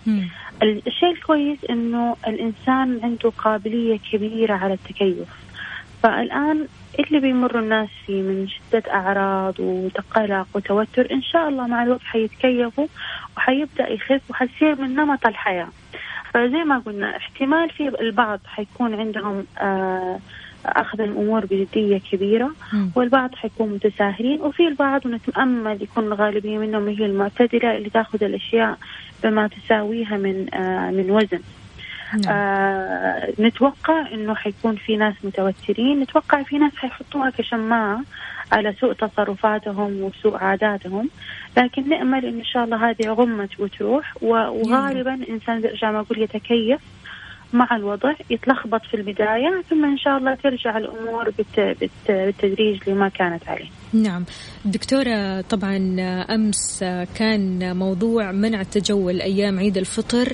الشيء 0.62 1.10
الكويس 1.10 1.58
أنه 1.70 2.16
الإنسان 2.26 3.00
عنده 3.02 3.30
قابلية 3.30 3.98
كبيرة 4.12 4.54
على 4.54 4.74
التكيف. 4.74 5.28
فالآن 6.02 6.66
اللي 6.98 7.20
بيمر 7.20 7.58
الناس 7.58 7.88
فيه 8.06 8.22
من 8.22 8.48
شدة 8.48 8.82
أعراض 8.94 9.60
وقلق 9.60 10.46
وتوتر 10.54 11.08
إن 11.12 11.22
شاء 11.22 11.48
الله 11.48 11.66
مع 11.66 11.82
الوقت 11.82 12.02
حيتكيفوا 12.02 12.86
وحيبدأ 13.36 13.88
يخف 13.88 14.20
وحيصير 14.30 14.80
من 14.80 14.94
نمط 14.94 15.26
الحياة. 15.26 15.68
فزي 16.34 16.64
ما 16.64 16.78
قلنا 16.78 17.16
احتمال 17.16 17.70
في 17.70 17.88
البعض 18.00 18.40
حيكون 18.46 18.94
عندهم 18.94 19.46
آه 19.58 20.18
أخذ 20.66 21.00
الأمور 21.00 21.46
بجدية 21.46 21.98
كبيرة 22.12 22.50
م. 22.72 22.88
والبعض 22.94 23.34
حيكون 23.34 23.68
متساهلين 23.68 24.40
وفي 24.40 24.68
البعض 24.68 25.06
ونتأمل 25.06 25.82
يكون 25.82 26.04
الغالبية 26.04 26.58
منهم 26.58 26.88
هي 26.88 27.06
المعتدلة 27.06 27.76
اللي 27.76 27.90
تأخذ 27.90 28.24
الأشياء 28.24 28.78
بما 29.24 29.48
تساويها 29.48 30.16
من 30.16 30.54
آه 30.54 30.90
من 30.90 31.10
وزن 31.10 31.40
نعم. 32.24 32.36
آه 32.36 33.32
نتوقع 33.40 34.12
إنه 34.14 34.34
حيكون 34.34 34.76
في 34.76 34.96
ناس 34.96 35.14
متوترين 35.24 36.00
نتوقع 36.00 36.42
في 36.42 36.58
ناس 36.58 36.72
حيحطوها 36.76 37.30
كشماعة 37.30 38.02
على 38.52 38.74
سوء 38.80 38.92
تصرفاتهم 38.92 40.02
وسوء 40.02 40.36
عاداتهم 40.36 41.08
لكن 41.56 41.88
نأمل 41.88 42.24
إن 42.26 42.44
شاء 42.44 42.64
الله 42.64 42.90
هذه 42.90 43.08
غمت 43.08 43.60
وتروح 43.60 44.14
وغالبا 44.22 45.14
الإنسان 45.14 45.60
زي 45.60 45.70
ما 45.82 46.00
أقول 46.00 46.22
يتكيف 46.22 46.80
مع 47.52 47.76
الوضع 47.76 48.14
يتلخبط 48.30 48.80
في 48.90 48.94
البداية 48.94 49.62
ثم 49.70 49.84
إن 49.84 49.98
شاء 49.98 50.18
الله 50.18 50.34
ترجع 50.34 50.78
الأمور 50.78 51.32
بالتدريج 52.08 52.88
لما 52.88 53.08
كانت 53.08 53.48
عليه. 53.48 53.68
نعم. 53.92 54.24
دكتورة 54.64 55.40
طبعا 55.40 55.96
أمس 56.34 56.84
كان 57.14 57.76
موضوع 57.76 58.32
منع 58.32 58.60
التجول 58.60 59.20
أيام 59.20 59.58
عيد 59.58 59.76
الفطر. 59.76 60.32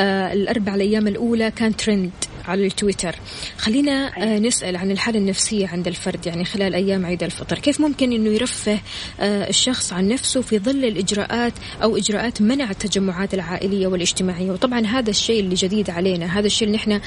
الأربع 0.00 0.74
الأيام 0.74 1.08
الأولى 1.08 1.50
كان 1.50 1.76
ترند 1.76 2.10
على 2.48 2.66
التويتر. 2.66 3.16
خلينا 3.58 4.12
آه، 4.18 4.38
نسأل 4.38 4.76
عن 4.76 4.90
الحالة 4.90 5.18
النفسية 5.18 5.66
عند 5.66 5.88
الفرد 5.88 6.26
يعني 6.26 6.44
خلال 6.44 6.74
أيام 6.74 7.06
عيد 7.06 7.22
الفطر. 7.22 7.58
كيف 7.58 7.80
ممكن 7.80 8.12
أنه 8.12 8.30
يرفه 8.30 8.78
آه، 9.20 9.48
الشخص 9.48 9.92
عن 9.92 10.08
نفسه 10.08 10.40
في 10.40 10.58
ظل 10.58 10.84
الإجراءات 10.84 11.52
أو 11.82 11.96
إجراءات 11.96 12.42
منع 12.42 12.70
التجمعات 12.70 13.34
العائلية 13.34 13.86
والاجتماعية؟ 13.86 14.50
وطبعا 14.50 14.86
هذا 14.86 15.10
الشيء 15.10 15.40
اللي 15.40 15.54
جديد 15.54 15.90
علينا 15.90 16.38
هذا 16.38 16.46
الشيء 16.46 16.68
اللي 16.68 16.78
نحن 16.78 17.00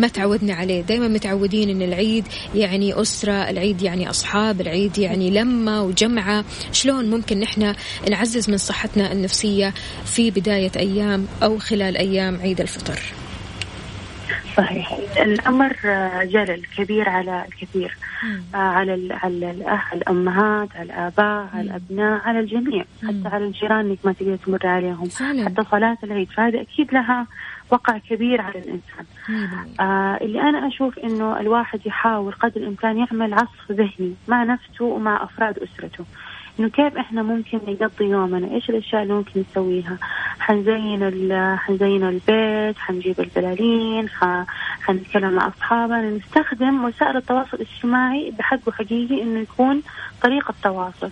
ما 0.00 0.08
تعودنا 0.08 0.54
عليه. 0.54 0.80
دائما 0.80 1.08
متعودين 1.08 1.70
أن 1.70 1.82
العيد 1.82 2.24
يعني 2.54 3.00
أسرة 3.00 3.32
العيد 3.32 3.82
يعني 3.82 4.10
أصحاب 4.10 4.60
العيد 4.60 4.98
يعني 4.98 5.30
لمة 5.30 5.82
وجمعة. 5.82 6.44
شلون 6.72 7.10
ممكن 7.10 7.40
نحن 7.40 7.74
نعزز 8.10 8.50
من 8.50 8.56
صحتنا 8.56 9.12
النفسية 9.12 9.74
في 10.04 10.30
بداية 10.30 10.72
أيام 10.76 11.26
أو 11.42 11.58
خلال 11.58 11.96
أيام؟ 11.96 12.33
أيام 12.34 12.42
عيد 12.42 12.60
الفطر. 12.60 13.00
صحيح. 14.56 14.98
الأمر 15.16 15.76
جلل 16.24 16.62
كبير 16.76 17.08
على 17.08 17.44
الكثير. 17.48 17.96
آه 18.54 18.56
على 18.56 19.14
على 19.22 19.50
الأمهات 19.92 20.68
على 20.76 20.82
الآباء 20.82 21.48
على 21.54 21.60
الأبناء 21.60 22.20
على 22.24 22.40
الجميع. 22.40 22.84
حتى 23.02 23.28
على 23.34 23.44
الجيران 23.44 23.86
انك 23.86 23.98
ما 24.04 24.12
تقدر 24.12 24.36
تمر 24.36 24.66
عليهم. 24.66 25.08
فعلا. 25.08 25.44
حتى 25.44 25.62
صلاة 25.70 25.98
العيد. 26.04 26.30
فهذا 26.30 26.60
أكيد 26.60 26.94
لها 26.94 27.26
وقع 27.70 27.98
كبير 27.98 28.40
على 28.40 28.58
الإنسان. 28.58 29.06
آه 29.80 30.18
اللي 30.20 30.40
أنا 30.40 30.68
أشوف 30.68 30.98
إنه 30.98 31.40
الواحد 31.40 31.80
يحاول 31.86 32.32
قدر 32.32 32.56
الإمكان 32.56 32.98
يعمل 32.98 33.34
عصف 33.34 33.72
ذهني 33.72 34.14
مع 34.28 34.44
نفسه 34.44 34.84
ومع 34.84 35.24
أفراد 35.24 35.58
أسرته. 35.58 36.04
إنه 36.60 36.68
كيف 36.68 36.96
إحنا 36.96 37.22
ممكن 37.22 37.60
نقضي 37.68 38.04
يومنا؟ 38.04 38.54
إيش 38.54 38.70
الأشياء 38.70 39.02
اللي 39.02 39.14
ممكن 39.14 39.44
نسويها؟ 39.50 39.98
حنزين 40.40 41.02
حنزين 41.58 42.04
البيت 42.04 42.78
حنجيب 42.78 43.20
البلالين 43.20 44.08
حنتكلم 44.82 45.32
مع 45.32 45.48
أصحابنا 45.48 46.10
نستخدم 46.10 46.84
وسائل 46.84 47.16
التواصل 47.16 47.56
الاجتماعي 47.56 48.32
بحقه 48.38 48.72
حقيقي 48.72 49.22
إنه 49.22 49.40
يكون 49.40 49.82
طريقة 50.22 50.54
تواصل. 50.62 51.10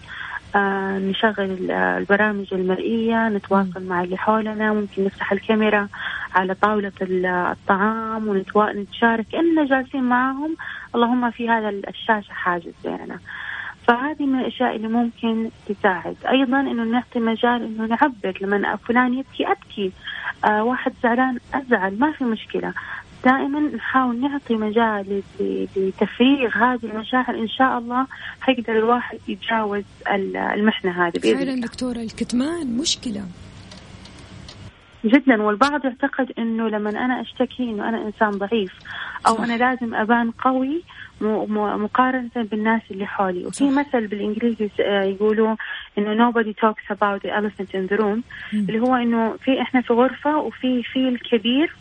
آه 0.54 0.98
نشغل 0.98 1.70
البرامج 1.70 2.54
المرئية 2.54 3.28
نتواصل 3.28 3.86
مع 3.86 4.02
اللي 4.02 4.16
حولنا 4.16 4.72
ممكن 4.72 5.04
نفتح 5.04 5.32
الكاميرا 5.32 5.88
على 6.34 6.54
طاولة 6.54 6.92
الطعام 7.00 8.28
ونتشارك 8.28 9.26
كأننا 9.32 9.64
جالسين 9.64 10.04
معهم 10.04 10.56
اللهم 10.94 11.30
في 11.30 11.48
هذا 11.48 11.68
الشاشة 11.68 12.32
حاجز 12.32 12.72
بيننا. 12.84 13.18
فهذه 13.86 14.26
من 14.26 14.40
الأشياء 14.40 14.76
اللي 14.76 14.88
ممكن 14.88 15.50
تساعد. 15.66 16.16
أيضا 16.28 16.60
إنه 16.60 16.84
نعطي 16.84 17.20
مجال 17.20 17.62
إنه 17.62 17.86
نعبر 17.86 18.38
لما 18.40 18.76
فلان 18.76 19.14
يبكي 19.14 19.46
أبكي. 19.46 19.92
آه 20.44 20.64
واحد 20.64 20.92
زعلان 21.02 21.38
أزعل 21.54 21.98
ما 21.98 22.12
في 22.12 22.24
مشكلة. 22.24 22.74
دائما 23.24 23.60
نحاول 23.60 24.20
نعطي 24.20 24.54
مجال 24.54 25.22
لتفريغ 25.76 26.50
هذه 26.56 26.84
المشاعر. 26.84 27.34
إن 27.34 27.48
شاء 27.48 27.78
الله 27.78 28.06
حيقدر 28.40 28.78
الواحد 28.78 29.18
يتجاوز 29.28 29.84
المحنة 30.36 31.06
هذه 31.06 31.12
بإذن 31.12 31.36
فعلا 31.36 31.60
دكتورة 31.60 31.98
الكتمان 31.98 32.76
مشكلة. 32.76 33.24
جدا 35.04 35.42
والبعض 35.42 35.84
يعتقد 35.84 36.32
إنه 36.38 36.68
لما 36.68 36.90
أنا 36.90 37.20
أشتكي 37.20 37.62
إنه 37.62 37.88
أنا 37.88 38.06
إنسان 38.06 38.30
ضعيف 38.30 38.72
أو 39.26 39.34
صح. 39.34 39.40
أنا 39.40 39.56
لازم 39.56 39.94
أبان 39.94 40.30
قوي 40.30 40.82
مقارنة 41.20 42.30
بالناس 42.36 42.82
اللي 42.90 43.06
حولي 43.06 43.46
وفي 43.46 43.70
مثل 43.70 44.06
بالإنجليزي 44.06 44.70
آه، 44.80 45.02
يقولوا 45.02 45.56
إنه 45.98 46.30
nobody 46.30 46.52
talks 46.52 46.96
about 46.96 47.22
the 47.22 47.30
elephant 47.30 47.74
in 47.74 47.88
the 47.92 47.98
room 48.00 48.22
م. 48.52 48.66
اللي 48.68 48.80
هو 48.80 48.94
إنه 48.96 49.36
في 49.36 49.60
إحنا 49.62 49.80
في 49.80 49.92
غرفة 49.92 50.36
وفي 50.36 50.82
فيل 50.82 51.18
كبير 51.18 51.72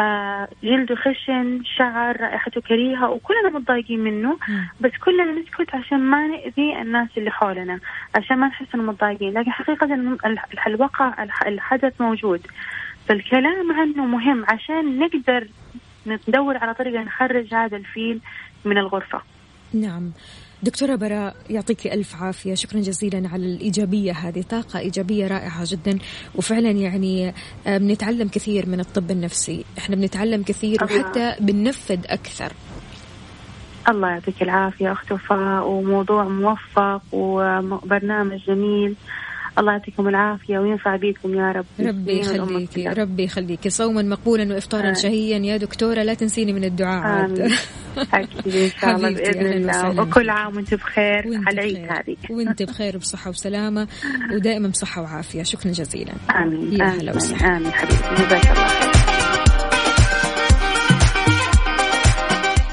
آه 0.00 0.48
جلده 0.62 0.94
خشن 0.94 1.62
شعر 1.64 2.20
رائحته 2.20 2.60
كريهة 2.60 3.10
وكلنا 3.10 3.50
متضايقين 3.54 4.00
منه 4.00 4.38
بس 4.80 4.90
كلنا 5.04 5.24
نسكت 5.24 5.74
عشان 5.74 5.98
ما 5.98 6.26
نأذي 6.26 6.82
الناس 6.82 7.08
اللي 7.16 7.30
حولنا 7.30 7.80
عشان 8.14 8.38
ما 8.38 8.46
نحس 8.46 8.66
إنه 8.74 8.82
متضايقين. 8.82 9.38
لكن 9.38 9.50
حقيقة 9.50 10.18
الواقع 10.66 11.26
الحدث 11.46 12.00
موجود. 12.00 12.46
فالكلام 13.08 13.72
عنه 13.72 14.06
مهم 14.06 14.44
عشان 14.48 14.98
نقدر 14.98 15.48
ندور 16.06 16.56
على 16.56 16.74
طريقة 16.74 17.02
نخرج 17.02 17.54
هذا 17.54 17.76
الفيل 17.76 18.20
من 18.64 18.78
الغرفة. 18.78 19.20
نعم. 19.74 20.12
دكتورة 20.62 20.94
براء 20.94 21.36
يعطيك 21.50 21.86
ألف 21.86 22.22
عافية. 22.22 22.54
شكرا 22.54 22.80
جزيلا 22.80 23.28
على 23.28 23.46
الإيجابية 23.46 24.12
هذه 24.12 24.42
طاقة 24.42 24.78
إيجابية 24.78 25.26
رائعة 25.26 25.64
جدا. 25.66 25.98
وفعلا 26.34 26.70
يعني 26.70 27.34
آه، 27.66 27.78
بنتعلم 27.78 28.28
كثير 28.28 28.68
من 28.68 28.80
الطب 28.80 29.10
النفسي. 29.10 29.64
إحنا 29.78 29.96
بنتعلم 29.96 30.42
كثير 30.42 30.84
وحتى 30.84 31.34
بننفذ 31.40 31.98
أكثر. 32.06 32.52
الله 33.88 34.08
يعطيك 34.08 34.42
العافية 34.42 34.92
أخت 34.92 35.12
وفاء. 35.12 35.68
وموضوع 35.68 36.24
موفق 36.24 37.02
وبرنامج 37.12 38.40
جميل. 38.46 38.94
الله 39.58 39.72
يعطيكم 39.72 40.08
العافية 40.08 40.58
وينفع 40.58 40.96
بكم 40.96 41.34
يا 41.34 41.52
رب. 41.52 41.64
ربي 41.80 42.20
يخليك 42.20 42.86
ربي 42.86 43.24
يخليك 43.24 43.68
صوما 43.68 44.02
مقبولا 44.02 44.54
وإفطارا 44.54 44.90
آه. 44.90 44.92
شهيا. 44.92 45.38
يا 45.38 45.56
دكتورة 45.56 46.02
لا 46.02 46.14
تنسيني 46.14 46.52
من 46.52 46.64
الدعاء 46.64 47.02
عاد 47.02 47.40
أكيد 48.14 48.56
إن 48.56 48.70
شاء 48.80 48.96
الله 48.96 49.10
بإذن 49.10 49.52
الله. 49.52 50.00
وكل 50.02 50.30
عام 50.30 50.56
وأنت 50.56 50.74
بخير. 50.74 51.24
على 51.46 51.50
العيد 51.50 51.76
هذه. 51.76 52.16
وأنت 52.30 52.62
بخير 52.62 52.98
بصحة 52.98 53.30
وسلامة. 53.30 53.88
ودائما 54.34 54.68
بصحة 54.68 55.02
وعافية. 55.02 55.42
شكرا 55.42 55.72
جزيلا. 55.72 56.12
آمين. 56.30 56.72
يا 56.72 56.84
هلا 56.84 57.16
وسهلا. 57.16 57.56
آمين. 57.56 57.72
حبيبتي. 57.72 58.14
جزاك 58.14 58.50
الله 58.50 58.99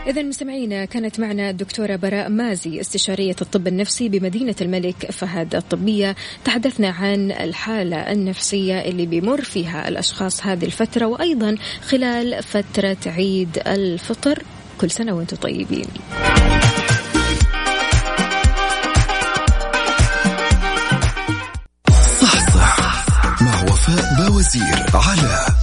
إذا 0.08 0.24
مستمعينا 0.24 0.86
كانت 0.86 1.20
معنا 1.20 1.50
الدكتورة 1.50 1.96
براء 1.96 2.30
مازي 2.30 2.82
استشارية 2.82 3.36
الطب 3.42 3.68
النفسي 3.68 4.10
بمدينة 4.10 4.56
الملك 4.62 5.12
فهد 5.12 5.56
الطبية. 5.56 6.16
تحدثنا 6.46 6.90
عن 6.90 7.32
الحالة 7.32 8.12
النفسية 8.12 8.80
اللي 8.80 9.06
بيمر 9.06 9.42
فيها 9.42 9.88
الأشخاص 9.88 10.46
هذه 10.46 10.66
الفترة 10.66 11.06
وأيضا 11.06 11.56
خلال 11.90 12.44
فترة 12.44 12.98
عيد 13.06 13.62
الفطر. 13.68 14.44
كل 14.82 14.92
سنة 14.92 15.14
وأنتم 15.14 15.38
طيبين. 15.38 15.88
صح 22.22 22.54
صح 22.56 23.06
مع 23.42 23.64
وفاء 23.64 24.30
بوزير 24.30 24.86
على 24.94 25.57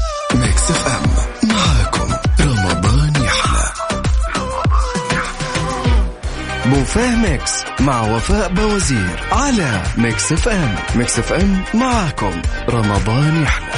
بوفيه 6.66 7.16
Mix 7.16 7.64
مع 7.81 8.14
وفاء 8.14 8.53
باوزير 8.52 9.20
على 9.33 9.83
Mix 9.98 10.33
FM. 10.33 10.74
Mix 10.96 11.18
FM 11.18 11.64
معاكم. 11.74 12.42
رمضان 12.68 13.42
يحلى. 13.42 13.74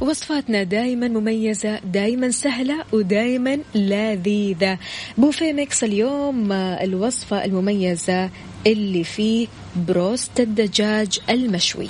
وصفاتنا 0.00 0.62
دائما 0.62 1.08
مميزة 1.08 1.80
دائما 1.84 2.30
سهلة 2.30 2.84
ودائما 2.92 3.58
لذيذة. 3.74 4.78
بوفيه 5.18 5.52
Mix 5.52 5.84
اليوم 5.84 6.52
الوصفة 6.52 7.44
المميزة 7.44 8.30
اللي 8.66 9.04
فيه 9.04 9.46
بروست 9.76 10.40
الدجاج 10.40 11.18
المشوي. 11.30 11.88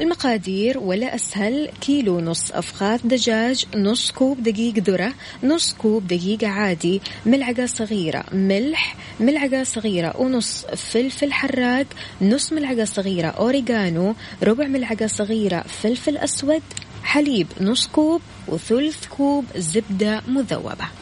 المقادير 0.00 0.78
ولا 0.78 1.14
أسهل 1.14 1.68
كيلو 1.80 2.20
نص 2.20 2.50
أفخاذ 2.52 3.00
دجاج 3.04 3.64
نص 3.76 4.10
كوب 4.10 4.42
دقيق 4.42 4.74
ذرة 4.78 5.12
نص 5.42 5.72
كوب 5.72 6.06
دقيق 6.06 6.44
عادي 6.44 7.00
ملعقة 7.26 7.66
صغيرة 7.66 8.24
ملح 8.32 8.96
ملعقة 9.20 9.64
صغيرة 9.64 10.16
ونص 10.16 10.64
فلفل 10.64 11.32
حراق 11.32 11.86
نص 12.22 12.52
ملعقة 12.52 12.84
صغيرة 12.84 13.28
أوريغانو 13.28 14.14
ربع 14.42 14.66
ملعقة 14.66 15.06
صغيرة 15.06 15.64
فلفل 15.82 16.16
أسود 16.16 16.62
حليب 17.02 17.46
نص 17.60 17.86
كوب 17.86 18.20
وثلث 18.48 19.06
كوب 19.06 19.44
زبدة 19.56 20.22
مذوبة. 20.28 20.99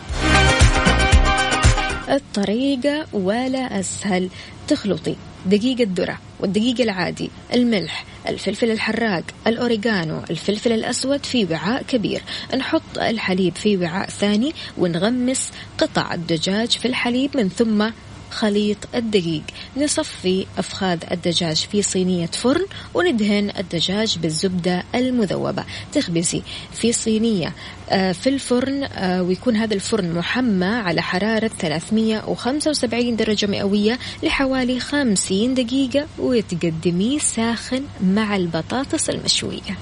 الطريقة 2.14 3.06
ولا 3.12 3.80
أسهل. 3.80 4.28
تخلطي 4.68 5.16
دقيق 5.46 5.80
الذرة 5.80 6.18
والدقيق 6.40 6.80
العادي 6.80 7.30
الملح 7.54 8.04
الفلفل 8.28 8.70
الحراق 8.70 9.24
الأوريغانو 9.46 10.22
الفلفل 10.30 10.72
الأسود 10.72 11.26
في 11.26 11.44
وعاء 11.44 11.82
كبير. 11.82 12.22
نحط 12.56 12.98
الحليب 12.98 13.56
في 13.56 13.76
وعاء 13.76 14.08
ثاني 14.08 14.52
ونغمس 14.78 15.50
قطع 15.78 16.14
الدجاج 16.14 16.68
في 16.70 16.88
الحليب 16.88 17.36
من 17.36 17.48
ثم 17.48 17.90
خليط 18.30 18.78
الدقيق 18.94 19.42
نصفي 19.76 20.46
أفخاذ 20.58 20.98
الدجاج 21.10 21.56
في 21.56 21.82
صينية 21.82 22.26
فرن 22.26 22.66
وندهن 22.94 23.52
الدجاج 23.58 24.18
بالزبدة 24.18 24.84
المذوبة. 24.94 25.64
تخبزي 25.92 26.42
في 26.72 26.92
صينية 26.92 27.52
آه، 27.90 28.12
في 28.12 28.28
الفرن 28.28 28.84
آه، 28.84 29.22
ويكون 29.22 29.56
هذا 29.56 29.74
الفرن 29.74 30.12
محمى 30.12 30.66
على 30.66 31.02
حرارة 31.02 31.50
375 31.58 33.16
درجة 33.16 33.46
مئوية 33.46 33.98
لحوالي 34.22 34.80
50 34.80 35.54
دقيقة 35.54 36.06
وتقدميه 36.18 37.18
ساخن 37.18 37.82
مع 38.00 38.36
البطاطس 38.36 39.10
المشوية. 39.10 39.78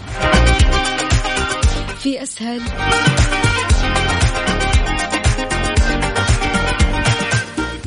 في 1.98 2.22
أسهل 2.22 2.60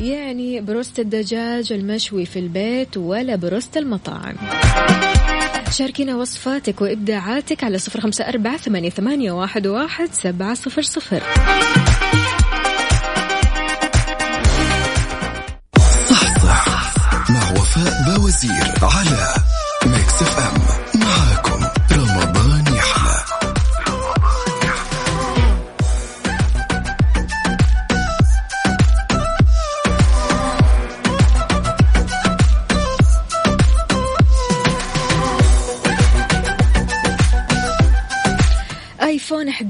يعني 0.00 0.60
بروست 0.60 0.98
الدجاج 1.00 1.72
المشوي 1.72 2.26
في 2.26 2.38
البيت 2.38 2.96
ولا 2.96 3.36
بروست 3.36 3.76
المطاعم. 3.76 4.36
شاركينا 5.70 6.16
وصفاتك 6.16 6.80
وإبداعاتك 6.80 7.64
على 7.64 7.78
صفر 7.78 8.00
خمسة 8.00 8.28
أربعة 8.28 8.56
ثمانية, 8.56 9.32
واحد 9.32 9.66
سبعة 10.12 10.54
صفر 10.54 10.82
صفر. 10.82 11.22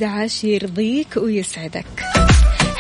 11 0.02 0.48
يرضيك 0.48 1.16
ويسعدك. 1.16 2.30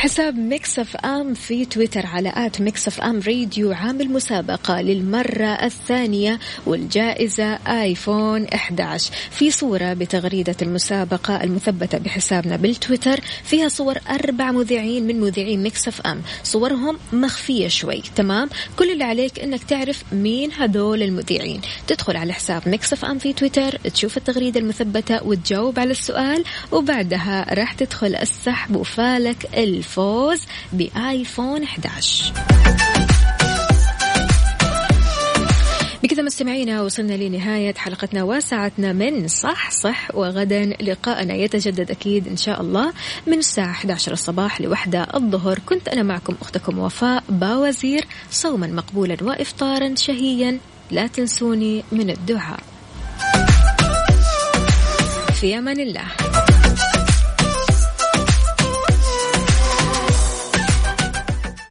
حساب 0.00 0.38
Mix 0.38 0.78
FM 0.78 1.34
في 1.34 1.64
تويتر 1.64 2.06
على 2.06 2.32
at 2.36 2.60
Mix 2.60 2.88
FM 2.88 3.20
Radio 3.26 3.72
عامل 3.72 4.10
مسابقة 4.10 4.80
للمرة 4.80 5.46
الثانية 5.46 6.38
والجائزة 6.66 7.54
آيفون 7.54 8.44
11 8.44 9.12
في 9.30 9.50
صورة 9.50 9.92
بتغريدة 9.92 10.56
المسابقة 10.62 11.44
المثبتة 11.44 11.98
بحسابنا 11.98 12.56
بالتويتر. 12.56 13.20
فيها 13.44 13.68
صور 13.68 13.98
أربع 14.10 14.52
مذيعين 14.52 15.06
من 15.06 15.20
مذيعين 15.20 15.62
Mix 15.62 15.88
FM 15.88 16.22
صورهم 16.42 16.98
مخفية 17.12 17.68
شوي. 17.68 18.02
تمام؟ 18.16 18.48
كل 18.78 18.90
اللي 18.90 19.04
عليك 19.04 19.40
إنك 19.40 19.64
تعرف 19.64 20.02
مين 20.12 20.52
هدول 20.52 21.02
المذيعين. 21.02 21.60
تدخل 21.86 22.16
على 22.16 22.32
حساب 22.32 22.68
Mix 22.68 22.92
FM 22.92 23.18
في 23.18 23.32
تويتر 23.32 23.76
تشوف 23.76 24.16
التغريدة 24.16 24.60
المثبتة 24.60 25.26
وتجاوب 25.26 25.78
على 25.78 25.90
السؤال 25.90 26.44
وبعدها 26.72 27.54
راح 27.54 27.72
تدخل 27.72 28.14
السحب 28.14 28.76
وفالك 28.76 29.46
ألف. 29.56 29.89
الفوز 29.90 30.42
بآيفون 30.72 31.62
11 31.62 32.32
بكذا 36.02 36.22
مستمعينا 36.22 36.82
وصلنا 36.82 37.12
لنهاية 37.12 37.74
حلقتنا 37.74 38.22
وساعتنا 38.22 38.92
من 38.92 39.28
صح 39.28 39.70
صح 39.70 40.14
وغدا. 40.14 40.64
لقاءنا 40.64 41.34
يتجدد 41.34 41.90
أكيد 41.90 42.28
إن 42.28 42.36
شاء 42.36 42.60
الله 42.60 42.92
من 43.26 43.38
الساعة 43.38 43.70
11 43.70 44.12
الصباح 44.12 44.60
لوحدة 44.60 45.06
الظهر. 45.14 45.58
كنت 45.66 45.88
أنا 45.88 46.02
معكم 46.02 46.34
أختكم 46.42 46.78
وفاء 46.78 47.24
باوزير 47.28 48.04
صوما 48.30 48.66
مقبولا 48.66 49.16
وإفطارا 49.22 49.94
شهيا. 49.94 50.58
لا 50.90 51.06
تنسوني 51.06 51.84
من 51.92 52.10
الدعاء. 52.10 52.60
في 55.40 55.58
أمان 55.58 55.80
الله. 55.80 56.29